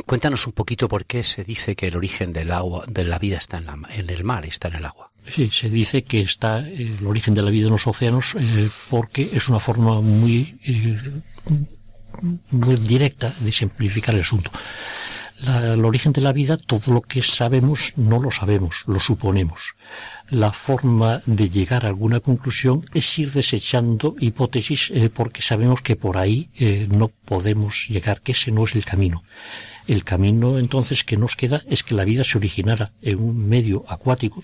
[0.06, 3.38] Cuéntanos un poquito por qué se dice que el origen del agua, de la vida
[3.38, 5.10] está en, la, el mar, está en el agua.
[5.34, 9.30] Sí, se dice que está el origen de la vida en los océanos eh, porque
[9.32, 10.98] es una forma muy, eh,
[12.50, 14.50] muy directa de simplificar el asunto.
[15.46, 19.74] el origen de la vida, todo lo que sabemos no lo sabemos, lo suponemos
[20.30, 25.96] la forma de llegar a alguna conclusión es ir desechando hipótesis eh, porque sabemos que
[25.96, 26.48] por ahí
[26.88, 29.22] no podemos llegar, que ese no es el camino.
[29.86, 33.84] El camino entonces que nos queda es que la vida se originara en un medio
[33.88, 34.42] acuático.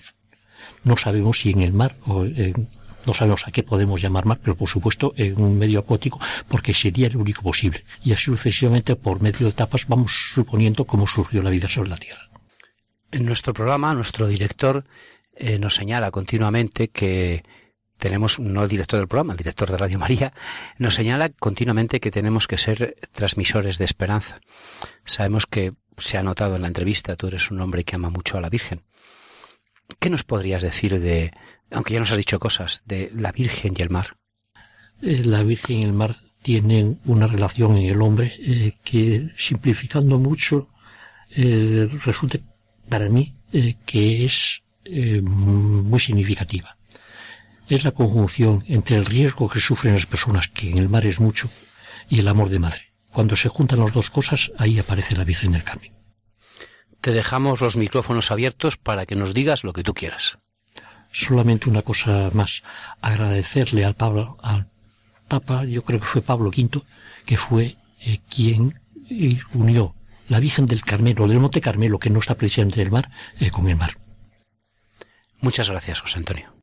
[0.83, 2.69] No sabemos si en el mar o en,
[3.05, 6.73] no sabemos a qué podemos llamar mar, pero por supuesto en un medio acuático porque
[6.73, 7.83] sería el único posible.
[8.03, 11.97] Y así sucesivamente por medio de etapas vamos suponiendo cómo surgió la vida sobre la
[11.97, 12.29] Tierra.
[13.11, 14.85] En nuestro programa, nuestro director
[15.35, 17.43] eh, nos señala continuamente que
[18.01, 20.33] tenemos, no el director del programa, el director de Radio María,
[20.79, 24.41] nos señala continuamente que tenemos que ser transmisores de esperanza.
[25.05, 28.39] Sabemos que se ha notado en la entrevista, tú eres un hombre que ama mucho
[28.39, 28.81] a la Virgen.
[29.99, 31.31] ¿Qué nos podrías decir de,
[31.69, 34.17] aunque ya nos has dicho cosas, de la Virgen y el mar?
[35.03, 40.17] Eh, la Virgen y el mar tienen una relación en el hombre eh, que, simplificando
[40.17, 40.69] mucho,
[42.03, 42.39] resulta
[42.89, 43.35] para mí
[43.85, 46.75] que es eh, muy significativa.
[47.71, 51.21] Es la conjunción entre el riesgo que sufren las personas, que en el mar es
[51.21, 51.49] mucho,
[52.09, 52.91] y el amor de madre.
[53.13, 55.93] Cuando se juntan las dos cosas, ahí aparece la Virgen del Carmen.
[56.99, 60.37] Te dejamos los micrófonos abiertos para que nos digas lo que tú quieras.
[61.13, 62.61] Solamente una cosa más.
[63.01, 64.69] Agradecerle al, Pablo, al
[65.29, 66.81] Papa, yo creo que fue Pablo V,
[67.25, 69.95] que fue eh, quien eh, unió
[70.27, 73.09] la Virgen del Carmelo, del Monte Carmelo, que no está presente en el mar,
[73.53, 73.97] con el mar.
[75.39, 76.60] Muchas gracias, José Antonio.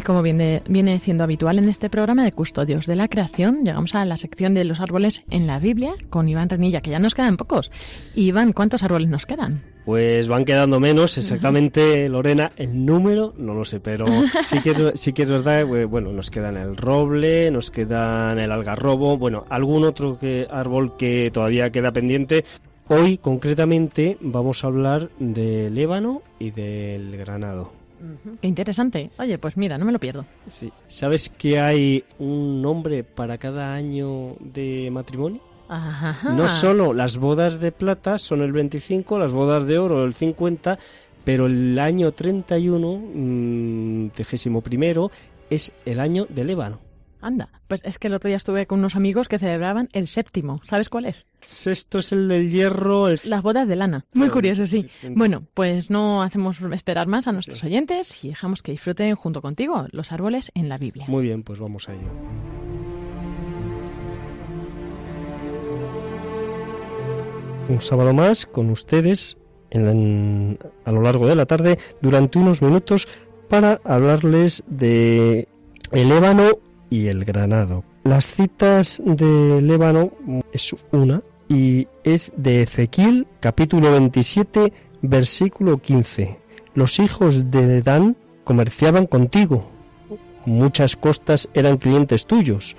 [0.00, 3.94] Y como viene, viene siendo habitual en este programa de Custodios de la Creación, llegamos
[3.94, 7.14] a la sección de los árboles en la Biblia con Iván Renilla, que ya nos
[7.14, 7.70] quedan pocos.
[8.14, 9.60] Iván, ¿cuántos árboles nos quedan?
[9.84, 14.06] Pues van quedando menos, exactamente, Lorena, el número no lo sé, pero
[14.42, 18.38] sí que, es, sí que es verdad, eh, bueno, nos quedan el roble, nos quedan
[18.38, 22.46] el algarrobo, bueno, algún otro que, árbol que todavía queda pendiente.
[22.88, 27.79] Hoy, concretamente, vamos a hablar del ébano y del granado.
[28.40, 29.10] Qué interesante.
[29.18, 30.24] Oye, pues mira, no me lo pierdo.
[30.46, 30.72] Sí.
[30.88, 35.40] ¿Sabes que hay un nombre para cada año de matrimonio?
[35.68, 36.32] Ajá.
[36.32, 40.78] No solo las bodas de plata son el 25, las bodas de oro el 50,
[41.24, 44.08] pero el año 31, mmm,
[44.62, 45.10] primero,
[45.48, 46.89] es el año del ébano.
[47.20, 50.60] Anda, pues es que el otro día estuve con unos amigos que celebraban el séptimo.
[50.64, 51.26] ¿Sabes cuál es?
[51.66, 53.08] Esto es el del hierro.
[53.24, 54.06] Las bodas de lana.
[54.14, 54.88] Muy curioso, sí.
[55.10, 59.86] Bueno, pues no hacemos esperar más a nuestros oyentes y dejamos que disfruten junto contigo
[59.90, 61.06] los árboles en la Biblia.
[61.08, 62.10] Muy bien, pues vamos a ello.
[67.68, 69.36] Un sábado más con ustedes
[69.70, 73.06] en a lo largo de la tarde durante unos minutos
[73.48, 75.48] para hablarles de
[75.92, 76.58] el ébano
[76.90, 77.84] y el granado.
[78.04, 80.12] Las citas de Lébano
[80.52, 84.72] es una y es de Ezequiel capítulo 27
[85.02, 86.38] versículo 15.
[86.74, 89.70] Los hijos de Dan comerciaban contigo.
[90.44, 92.76] Muchas costas eran clientes tuyos.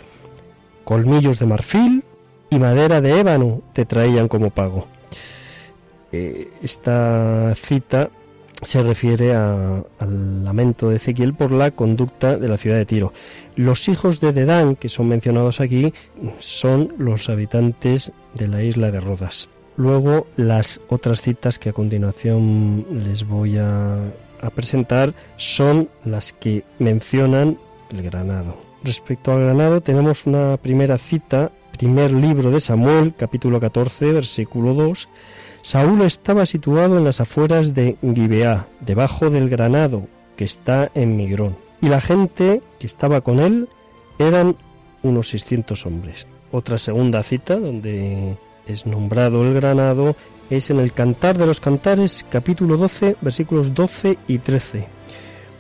[0.84, 2.04] Colmillos de marfil
[2.50, 4.88] y madera de ébano te traían como pago.
[6.12, 8.10] Eh, esta cita
[8.62, 9.86] se refiere al
[10.44, 13.14] lamento de Ezequiel por la conducta de la ciudad de Tiro.
[13.56, 15.94] Los hijos de Dedán, que son mencionados aquí,
[16.40, 19.50] son los habitantes de la isla de Rodas.
[19.78, 23.96] Luego las otras citas que a continuación les voy a,
[24.42, 27.58] a presentar son las que mencionan
[27.92, 28.56] el granado.
[28.84, 35.08] Respecto al granado tenemos una primera cita, primer libro de Samuel, capítulo 14, versículo 2,
[35.64, 41.56] Saúl estaba situado en las afueras de Gibeá, debajo del granado que está en Migrón,
[41.82, 43.70] y la gente que estaba con él
[44.18, 44.56] eran
[45.04, 46.26] unos 600 hombres.
[46.52, 48.38] Otra segunda cita donde
[48.68, 50.16] es nombrado el granado
[50.50, 54.88] es en el Cantar de los Cantares, capítulo 12, versículos 12 y 13.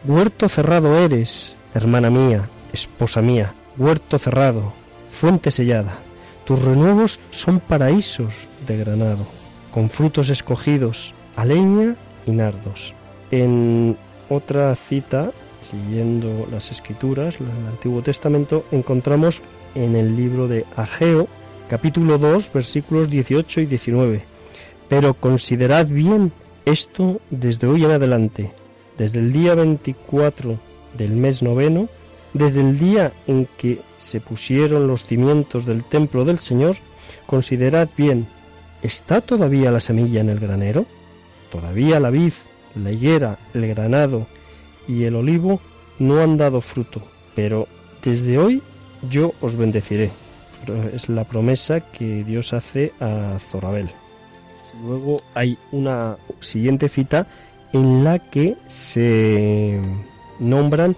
[0.05, 4.73] Huerto cerrado eres, hermana mía, esposa mía, huerto cerrado,
[5.11, 5.99] fuente sellada.
[6.43, 8.33] Tus renuevos son paraísos
[8.65, 9.40] de granado
[9.71, 11.95] con frutos escogidos, a leña
[12.27, 12.93] y nardos.
[13.31, 13.97] En
[14.29, 19.41] otra cita, siguiendo las escrituras, en el Antiguo Testamento, encontramos
[19.75, 21.27] en el libro de Ageo,
[21.69, 24.23] capítulo 2, versículos 18 y 19.
[24.89, 26.33] Pero considerad bien
[26.65, 28.53] esto desde hoy en adelante,
[28.97, 30.59] desde el día 24
[30.97, 31.87] del mes noveno,
[32.33, 36.75] desde el día en que se pusieron los cimientos del templo del Señor,
[37.25, 38.27] considerad bien
[38.81, 40.85] ¿Está todavía la semilla en el granero?
[41.51, 42.33] Todavía la vid,
[42.75, 44.27] la higuera, el granado
[44.87, 45.59] y el olivo
[45.99, 47.01] no han dado fruto,
[47.35, 47.67] pero
[48.03, 48.61] desde hoy
[49.09, 50.09] yo os bendeciré.
[50.93, 53.89] Es la promesa que Dios hace a Zorabel.
[54.83, 57.27] Luego hay una siguiente cita
[57.73, 59.79] en la que se
[60.39, 60.95] nombran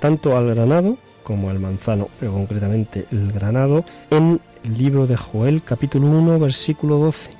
[0.00, 6.06] tanto al granado como al manzano, pero concretamente el granado en libro de Joel capítulo
[6.08, 7.30] 1 versículo 12.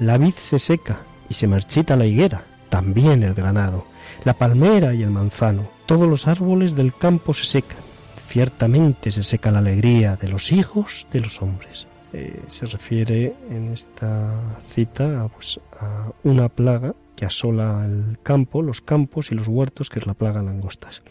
[0.00, 3.86] La vid se seca y se marchita la higuera, también el granado,
[4.24, 7.78] la palmera y el manzano, todos los árboles del campo se secan.
[8.26, 11.86] Ciertamente se seca la alegría de los hijos de los hombres.
[12.12, 18.62] Eh, se refiere en esta cita a, pues, a una plaga que asola el campo,
[18.62, 21.02] los campos y los huertos, que es la plaga langostas.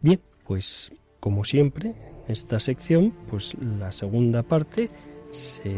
[0.00, 1.94] Bien, pues como siempre,
[2.28, 4.90] esta sección, pues la segunda parte
[5.30, 5.74] se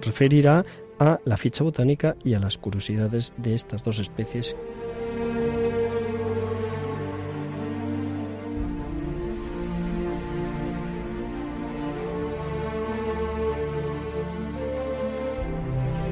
[0.00, 0.64] referirá
[0.98, 4.56] a la ficha botánica y a las curiosidades de estas dos especies.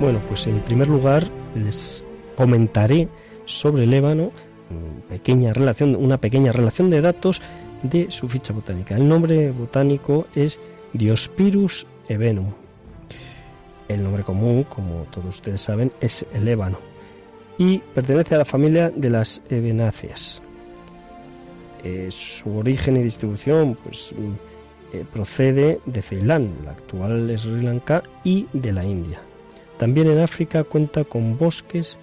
[0.01, 3.09] Bueno, pues en primer lugar les comentaré
[3.45, 4.33] sobre el ébano,
[5.09, 7.43] pequeña relación, una pequeña relación de datos
[7.83, 8.97] de su ficha botánica.
[8.97, 10.59] El nombre botánico es
[10.93, 12.53] Diospirus ebenum.
[13.89, 16.91] El nombre común, como todos ustedes saben, es el ébano
[17.61, 20.41] y pertenece a la familia de las ebenáceas.
[21.85, 28.03] Eh, su origen y distribución pues, mm, eh, procede de Ceilán, la actual Sri Lanka,
[28.25, 29.21] y de la India.
[29.77, 31.99] También en África cuenta con bosques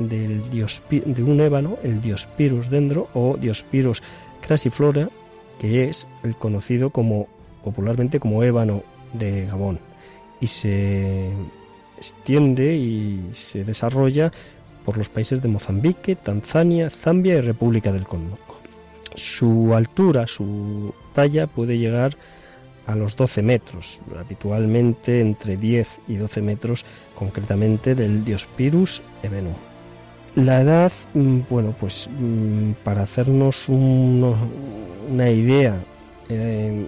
[0.00, 4.02] del de un ébano, el Diospirus dendro o Diospirus
[4.50, 5.08] crassiflora,
[5.60, 7.28] que es el conocido como
[7.62, 8.82] popularmente como ébano
[9.12, 9.78] de Gabón
[10.40, 11.30] y se
[11.96, 14.32] extiende y se desarrolla
[14.84, 18.38] por los países de Mozambique, Tanzania, Zambia y República del Congo.
[19.14, 22.16] Su altura, su talla puede llegar
[22.88, 26.84] a los 12 metros, habitualmente entre 10 y 12 metros
[27.14, 29.69] concretamente del Diospirus ebenum.
[30.36, 35.76] La edad, mm, bueno, pues mm, para hacernos una idea,
[36.28, 36.86] eh,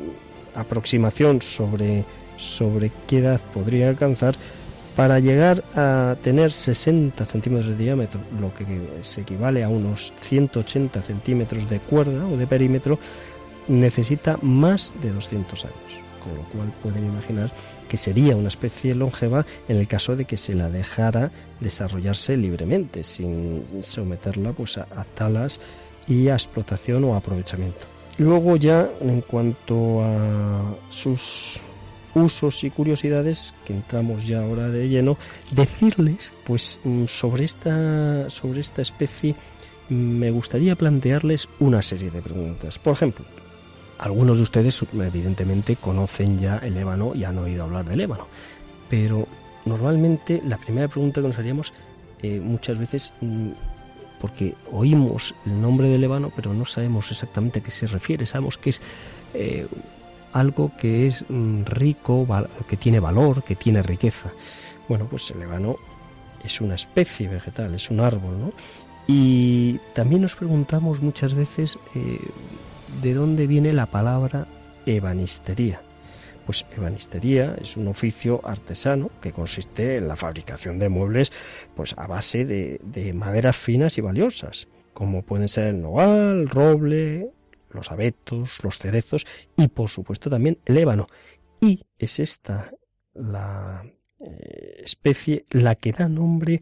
[0.55, 2.05] aproximación sobre,
[2.37, 4.37] sobre qué edad podría alcanzar,
[4.95, 8.67] para llegar a tener 60 centímetros de diámetro, lo que
[9.03, 12.99] se equivale a unos 180 centímetros de cuerda o de perímetro,
[13.69, 17.51] necesita más de 200 años, con lo cual pueden imaginar
[17.89, 23.05] que sería una especie longeva en el caso de que se la dejara desarrollarse libremente,
[23.05, 25.61] sin someterla pues, a, talas
[26.09, 27.87] y a explotación o aprovechamiento.
[28.19, 31.61] Luego ya en cuanto a sus
[32.15, 35.17] usos y curiosidades, que entramos ya ahora de lleno,
[35.51, 39.35] decirles pues mm, sobre esta, sobre esta especie
[39.89, 42.79] me gustaría plantearles una serie de preguntas.
[42.79, 43.25] Por ejemplo,
[44.03, 48.27] algunos de ustedes evidentemente conocen ya el ébano y han oído hablar del ébano,
[48.91, 49.29] pero
[49.65, 51.73] normalmente la primera pregunta que nos haríamos
[52.21, 53.51] eh, muchas veces, mm,
[54.21, 58.27] porque oímos el nombre del ébano, pero no sabemos exactamente a qué se refiere.
[58.27, 58.83] Sabemos que es
[59.35, 59.69] eh,
[60.33, 62.27] algo que es mm, rico,
[62.69, 64.33] que tiene valor, que tiene riqueza.
[64.89, 65.77] Bueno, pues el ébano
[66.45, 68.53] es una especie vegetal, es un árbol, ¿no?
[69.07, 72.19] Y también nos preguntamos muchas veces eh,
[73.01, 74.47] de dónde viene la palabra
[74.87, 75.81] ebanistería.
[76.47, 81.33] Pues ebanistería es un oficio artesano que consiste en la fabricación de muebles
[81.77, 87.31] pues a base de, de maderas finas y valiosas, como pueden ser el nogal, roble,
[87.71, 89.27] los abetos, los cerezos
[89.57, 91.07] y por supuesto también el ébano.
[91.61, 92.73] Y es esta
[93.15, 93.85] la
[94.21, 96.61] eh, especie la que da nombre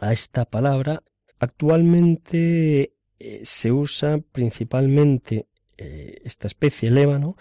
[0.00, 1.02] a esta palabra.
[1.38, 5.46] Actualmente eh, se usa principalmente
[5.82, 7.36] eh, esta especie, el ébano,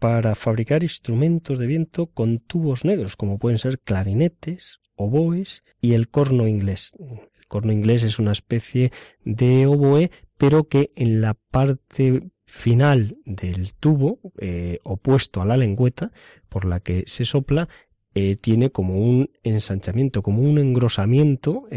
[0.00, 6.08] para fabricar instrumentos de viento con tubos negros, como pueden ser clarinetes, oboes y el
[6.08, 6.94] corno inglés.
[6.98, 8.90] El corno inglés es una especie
[9.24, 16.10] de oboe, pero que en la parte final del tubo, eh, opuesto a la lengüeta,
[16.48, 17.68] por la que se sopla,
[18.14, 21.68] eh, tiene como un ensanchamiento, como un engrosamiento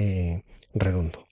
[0.73, 1.27] redondo.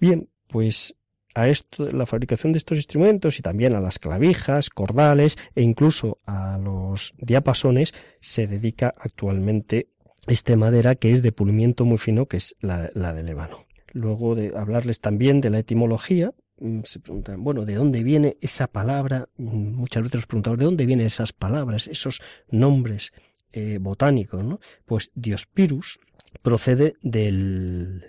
[0.00, 0.97] Bien, pues
[1.40, 6.18] a esto, la fabricación de estos instrumentos y también a las clavijas, cordales e incluso
[6.26, 9.88] a los diapasones se dedica actualmente
[10.26, 13.66] esta madera que es de pulimiento muy fino, que es la, la del ébano.
[13.92, 18.66] Luego de hablarles también de la etimología, Mm, se preguntan, bueno, ¿de dónde viene esa
[18.66, 19.28] palabra?
[19.36, 22.20] Mm, muchas veces nos preguntamos, ¿de dónde vienen esas palabras, esos
[22.50, 23.12] nombres
[23.52, 24.44] eh, botánicos?
[24.84, 26.00] Pues Diospirus
[26.42, 28.04] procede del,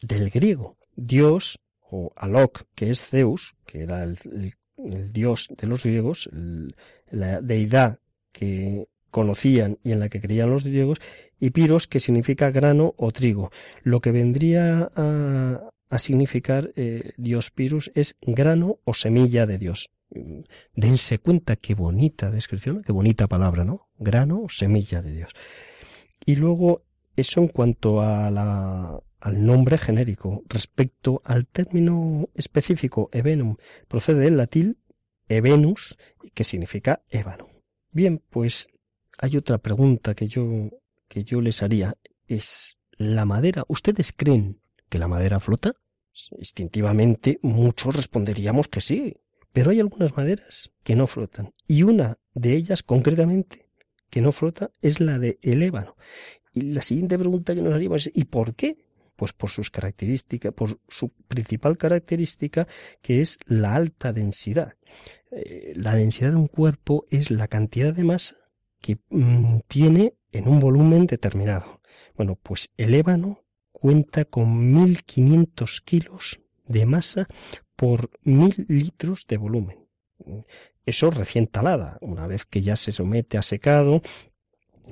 [0.00, 0.76] del griego.
[0.94, 1.60] Dios,
[1.90, 4.18] o Alok, que es Zeus, que era el,
[5.12, 6.28] dios de los griegos,
[7.10, 7.98] la deidad
[8.32, 10.98] que conocían y en la que creían los griegos,
[11.40, 13.50] y Piros, que significa grano o trigo.
[13.82, 19.90] Lo que vendría a, significar eh, Dios Pirus es grano o semilla de Dios.
[20.74, 23.88] Dense cuenta qué bonita descripción, qué bonita palabra, ¿no?
[23.98, 25.30] Grano o semilla de Dios.
[26.24, 26.82] Y luego,
[27.16, 30.42] eso en cuanto a la, al nombre genérico.
[30.48, 33.56] Respecto al término específico, ebenum,
[33.88, 34.78] procede del latín
[35.28, 35.96] ebenus,
[36.34, 37.48] que significa ébano.
[37.90, 38.68] Bien, pues
[39.18, 40.70] hay otra pregunta que yo,
[41.08, 41.96] que yo les haría.
[42.26, 45.74] Es, ¿la madera, ustedes creen que la madera flota?
[46.38, 49.16] Instintivamente muchos responderíamos que sí,
[49.52, 53.68] pero hay algunas maderas que no flotan y una de ellas concretamente
[54.10, 55.96] que no flota es la de el ébano.
[56.52, 58.78] Y la siguiente pregunta que nos haríamos es ¿y por qué?
[59.18, 62.68] Pues por sus características, por su principal característica
[63.02, 64.74] que es la alta densidad.
[65.32, 68.36] Eh, la densidad de un cuerpo es la cantidad de masa
[68.80, 71.80] que mm, tiene en un volumen determinado.
[72.16, 73.40] Bueno, pues el ébano
[73.72, 77.26] cuenta con 1.500 kilos de masa
[77.74, 79.88] por 1.000 litros de volumen.
[80.86, 81.98] Eso recién talada.
[82.02, 84.00] Una vez que ya se somete a secado,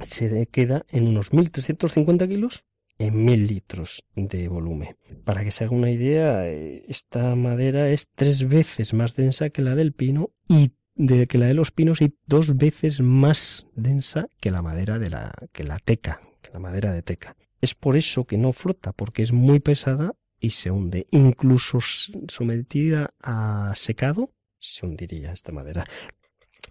[0.02, 2.64] se queda en unos 1.350 kilos
[2.98, 4.96] en 1.000 litros de volumen.
[5.24, 9.74] Para que se haga una idea, esta madera es tres veces más densa que la
[9.74, 14.50] del pino y de que la de los pinos y dos veces más densa que
[14.50, 17.36] la madera de la que la teca, que la madera de teca.
[17.60, 21.06] Es por eso que no flota, porque es muy pesada y se hunde.
[21.10, 21.80] Incluso
[22.28, 25.86] sometida a secado, se hundiría esta madera.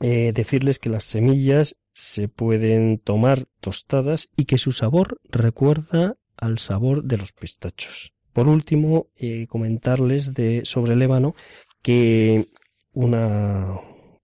[0.01, 6.59] Eh, decirles que las semillas se pueden tomar tostadas y que su sabor recuerda al
[6.59, 8.13] sabor de los pistachos.
[8.33, 11.35] Por último, eh, comentarles de, sobre el ébano
[11.81, 12.47] que
[12.91, 13.79] una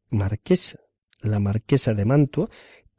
[0.09, 0.79] marquesa,
[1.21, 2.49] la marquesa de Mantua,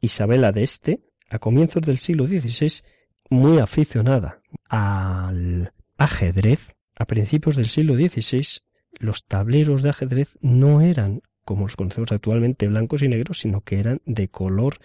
[0.01, 2.81] Isabela de Este, a comienzos del siglo XVI,
[3.29, 8.63] muy aficionada al ajedrez, a principios del siglo XVI
[8.99, 13.79] los tableros de ajedrez no eran como los conocemos actualmente blancos y negros, sino que
[13.79, 14.79] eran de color,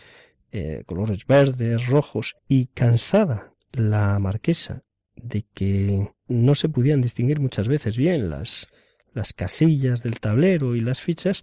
[0.52, 4.84] eh, colores verdes, rojos, y cansada la marquesa
[5.16, 8.68] de que no se podían distinguir muchas veces bien las,
[9.12, 11.42] las casillas del tablero y las fichas,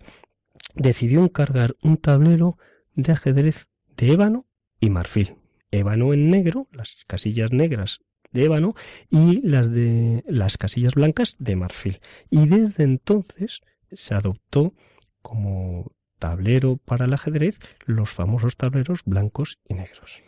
[0.76, 2.58] decidió encargar un tablero
[2.94, 4.46] de ajedrez de ébano
[4.80, 5.36] y marfil
[5.80, 8.00] ébano en negro, las casillas negras
[8.32, 8.76] de ébano
[9.10, 12.00] y las de las casillas blancas de marfil.
[12.30, 13.62] Y desde entonces
[13.92, 14.74] se adoptó
[15.26, 17.58] como tablero para el ajedrez
[17.88, 20.22] los famosos tableros blancos y negros.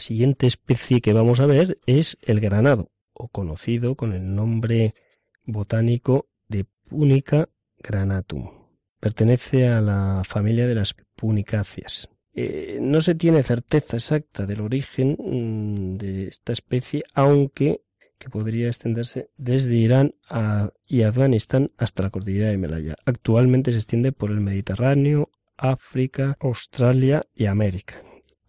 [0.00, 4.94] Siguiente especie que vamos a ver es el granado, o conocido con el nombre
[5.44, 8.50] botánico de Punica granatum.
[9.00, 12.08] Pertenece a la familia de las punicáceas.
[12.34, 17.82] Eh, no se tiene certeza exacta del origen mm, de esta especie, aunque
[18.22, 20.14] que podría extenderse desde Irán
[20.86, 22.94] y Afganistán hasta la cordillera de Himalaya.
[23.04, 28.00] Actualmente se extiende por el Mediterráneo, África, Australia y América.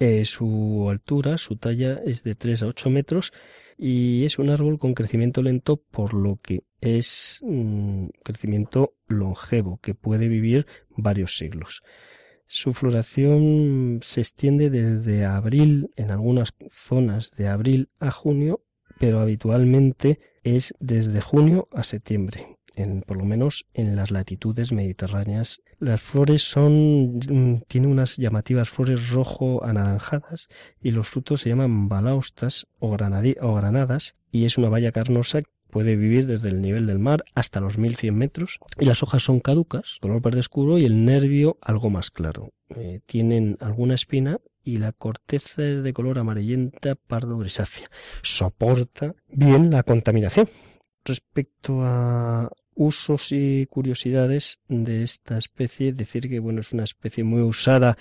[0.05, 3.31] Eh, su altura, su talla es de 3 a 8 metros
[3.77, 9.95] y es un árbol con crecimiento lento por lo que es un crecimiento longevo que
[9.95, 11.83] puede vivir varios siglos.
[12.47, 18.61] Su floración se extiende desde abril en algunas zonas de abril a junio
[18.99, 25.61] pero habitualmente es desde junio a septiembre, en, por lo menos en las latitudes mediterráneas.
[25.79, 30.47] Las flores son, mm, tiene unas llamativas flores rojo anaranjadas
[30.81, 35.41] y los frutos se llaman balaustas o, o granadas y es una valla carnosa
[35.73, 39.39] puede vivir desde el nivel del mar hasta los 1100 metros y las hojas son
[39.39, 42.51] caducas, color verde oscuro y el nervio algo más claro.
[42.75, 47.87] Eh, tienen alguna espina y la corteza es de color amarillenta pardo grisácea.
[48.21, 50.47] Soporta bien la contaminación.
[51.03, 57.41] Respecto a usos y curiosidades de esta especie, decir que bueno, es una especie muy
[57.41, 57.97] usada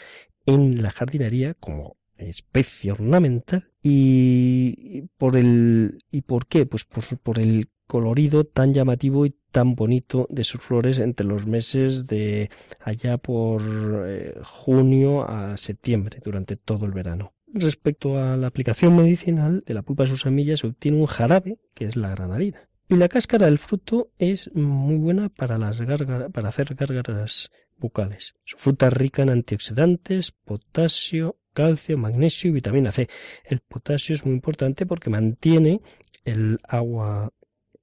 [0.47, 7.69] en la jardinería como especie ornamental y por el y por qué pues por, el
[7.87, 12.51] colorido tan llamativo y tan bonito de sus flores entre los meses de
[12.81, 13.63] allá por
[14.07, 17.35] eh, junio a septiembre durante todo el verano.
[17.55, 21.59] Respecto a la aplicación medicinal de la pulpa de sus semillas se obtiene un jarabe
[21.75, 22.69] que es la granadina.
[22.93, 25.81] Y la cáscara del fruto es muy buena para las
[26.31, 28.35] para hacer gárgaras bucales.
[28.45, 33.09] Su fruta es rica en antioxidantes, potasio, calcio, magnesio y vitamina C.
[33.47, 35.81] El potasio es muy importante porque mantiene
[36.27, 37.33] el agua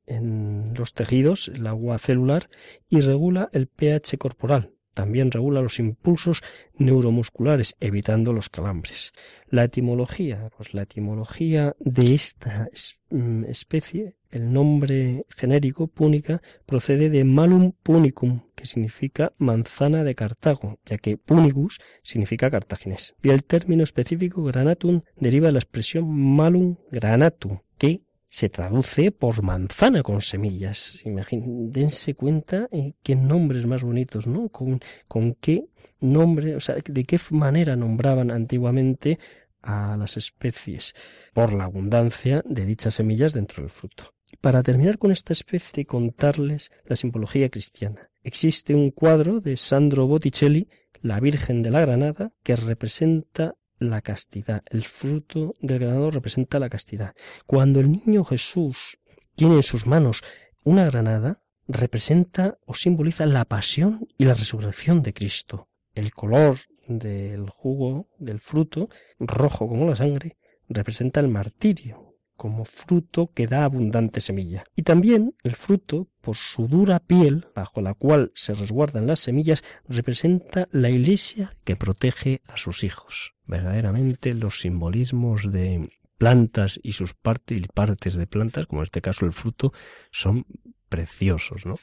[0.06, 2.48] en los tejidos, el agua celular,
[2.88, 4.76] y regula el pH corporal.
[4.94, 6.44] También regula los impulsos
[6.78, 9.14] neuromusculares, evitando los calambres.
[9.50, 12.70] La etimología, pues la etimología de esta
[13.10, 20.80] mm, especie, el nombre genérico púnica, procede de malum punicum, que significa manzana de Cartago,
[20.86, 23.16] ya que punicus significa cartaginés.
[23.24, 29.42] Y el término específico granatum deriva de la expresión malum granatum, que se traduce por
[29.42, 31.02] manzana con semillas.
[31.06, 34.50] Imagínense cuenta eh, qué nombres más bonitos, ¿no?
[34.50, 35.66] Con, con qué
[36.00, 39.18] nombre, o sea, de qué manera nombraban antiguamente
[39.62, 40.94] a las especies
[41.34, 44.14] por la abundancia de dichas semillas dentro del fruto.
[44.42, 48.10] Para terminar con esta especie contarles la simbología cristiana.
[48.24, 50.70] Existe un cuadro de Sandro Botticelli,
[51.02, 54.64] La Virgen de la Granada, que representa la castidad.
[54.70, 57.16] El fruto del granado representa la castidad.
[57.46, 59.00] Cuando el niño Jesús
[59.36, 60.22] tiene en sus manos
[60.64, 65.70] una granada, representa o simboliza la pasión y la resurrección de Cristo.
[65.94, 66.58] El color
[66.88, 72.09] del jugo, del fruto, rojo como la sangre, representa el martirio,
[72.40, 74.64] como fruto que da abundante semilla.
[74.74, 79.62] Y también el fruto, por su dura piel, bajo la cual se resguardan las semillas,
[79.90, 83.34] representa la iglesia que protege a sus hijos.
[83.46, 89.02] Verdaderamente los simbolismos de plantas y sus partes y partes de plantas, como en este
[89.02, 89.74] caso el fruto,
[90.10, 90.46] son
[90.88, 91.76] preciosos, ¿no?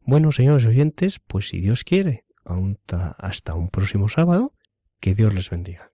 [0.00, 2.24] Bueno, señores oyentes, pues si Dios quiere,
[3.18, 4.54] hasta un próximo sábado,
[5.00, 5.91] que Dios les bendiga.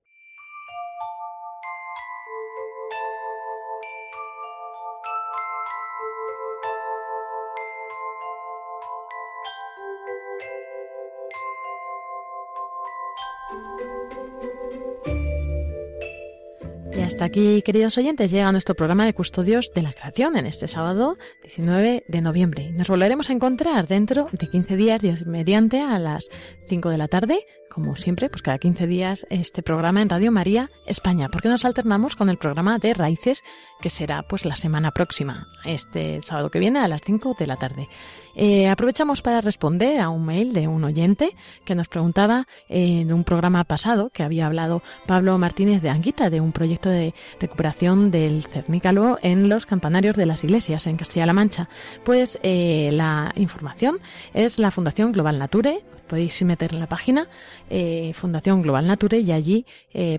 [17.19, 21.19] Hasta aquí, queridos oyentes, llega nuestro programa de Custodios de la Creación en este sábado
[21.43, 22.71] 19 de noviembre.
[22.71, 26.29] Nos volveremos a encontrar dentro de 15 días, mediante a las
[26.67, 27.45] 5 de la tarde
[27.79, 32.17] como siempre, pues cada 15 días este programa en Radio María España, porque nos alternamos
[32.17, 33.45] con el programa de Raíces,
[33.81, 37.55] que será pues la semana próxima, este sábado que viene a las 5 de la
[37.55, 37.89] tarde.
[38.35, 43.23] Eh, aprovechamos para responder a un mail de un oyente que nos preguntaba en un
[43.23, 48.43] programa pasado que había hablado Pablo Martínez de Anguita de un proyecto de recuperación del
[48.43, 51.69] cernícalo en los campanarios de las iglesias en Castilla-La Mancha.
[52.05, 54.01] Pues eh, la información
[54.35, 57.29] es la Fundación Global Nature, podéis meter en la página
[57.71, 60.19] eh, Fundación Global Nature y allí eh,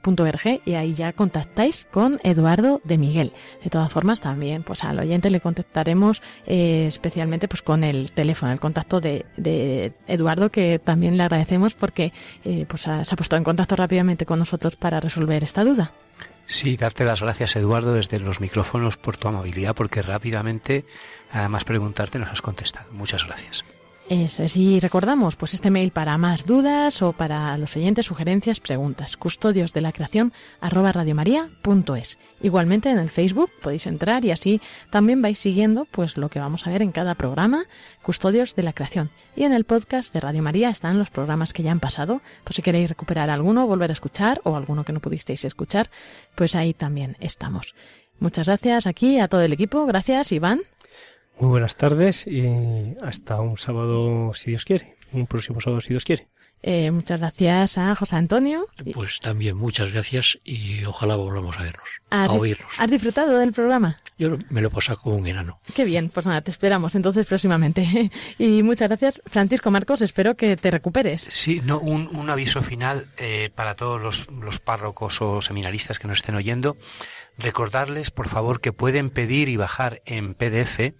[0.66, 3.34] y ahí ya contactáis con Eduardo de Miguel.
[3.64, 8.52] De todas formas, también pues al oyente le contactaremos eh, especialmente pues con el teléfono,
[8.52, 12.14] el contacto de, de Eduardo, que también le agradecemos porque
[12.44, 15.92] eh, pues se ha puesto en contacto rápidamente con nosotros para resolver esta duda.
[16.46, 20.84] Sí, darte las gracias, Eduardo, desde los micrófonos por tu amabilidad, porque rápidamente,
[21.32, 22.92] además preguntarte, nos has contestado.
[22.92, 23.64] Muchas gracias.
[24.10, 28.60] Eso es, y recordamos pues este mail para más dudas o para los oyentes, sugerencias,
[28.60, 32.18] preguntas, custodios de la creación arroba radiomaria.es.
[32.42, 36.66] Igualmente en el Facebook podéis entrar y así también vais siguiendo pues lo que vamos
[36.66, 37.66] a ver en cada programa,
[38.02, 39.12] custodios de la creación.
[39.36, 42.56] Y en el podcast de Radio María están los programas que ya han pasado, pues
[42.56, 45.92] si queréis recuperar alguno, volver a escuchar o alguno que no pudisteis escuchar,
[46.34, 47.76] pues ahí también estamos.
[48.18, 50.62] Muchas gracias aquí a todo el equipo, gracias Iván.
[51.40, 54.98] Muy buenas tardes y hasta un sábado, si Dios quiere.
[55.14, 56.28] Un próximo sábado, si Dios quiere.
[56.62, 58.68] Eh, muchas gracias a José Antonio.
[58.94, 62.68] Pues también muchas gracias y ojalá volvamos a vernos, a oírnos.
[62.78, 63.98] ¿Has disfrutado del programa?
[64.18, 65.62] Yo me lo he pasado como un enano.
[65.74, 68.12] Qué bien, pues nada, te esperamos entonces próximamente.
[68.38, 71.26] y muchas gracias, Francisco Marcos, espero que te recuperes.
[71.30, 76.10] Sí, no, un, un aviso final eh, para todos los, los párrocos o seminaristas que
[76.10, 76.76] nos estén oyendo.
[77.40, 80.94] Recordarles, por favor, que pueden pedir y bajar en PDF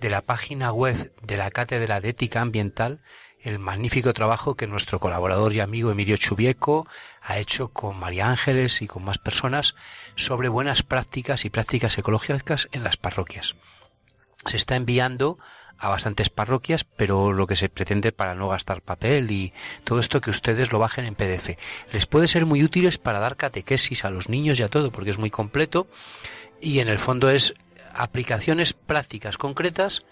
[0.00, 3.02] de la página web de la Cátedra de Ética Ambiental
[3.40, 6.88] el magnífico trabajo que nuestro colaborador y amigo Emilio Chubieco
[7.20, 9.74] ha hecho con María Ángeles y con más personas
[10.14, 13.54] sobre buenas prácticas y prácticas ecológicas en las parroquias.
[14.46, 15.38] Se está enviando
[15.78, 19.52] a bastantes parroquias, pero lo que se pretende para no gastar papel y
[19.84, 21.56] todo esto que ustedes lo bajen en PDF.
[21.92, 25.10] Les puede ser muy útiles para dar catequesis a los niños y a todo, porque
[25.10, 25.86] es muy completo
[26.60, 27.54] y en el fondo es
[27.92, 30.02] aplicaciones prácticas concretas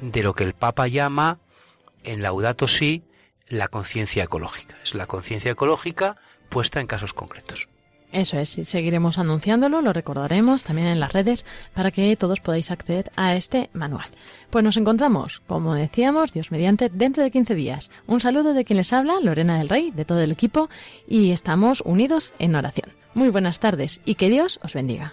[0.00, 1.38] de lo que el Papa llama
[2.04, 3.02] en Laudato Si
[3.46, 4.76] la conciencia ecológica.
[4.82, 6.16] Es la conciencia ecológica
[6.48, 7.68] puesta en casos concretos.
[8.12, 11.44] Eso es, seguiremos anunciándolo, lo recordaremos también en las redes
[11.74, 14.06] para que todos podáis acceder a este manual.
[14.50, 17.90] Pues nos encontramos, como decíamos, Dios mediante, dentro de 15 días.
[18.06, 20.70] Un saludo de quien les habla, Lorena del Rey, de todo el equipo,
[21.06, 22.90] y estamos unidos en oración.
[23.14, 25.12] Muy buenas tardes y que Dios os bendiga.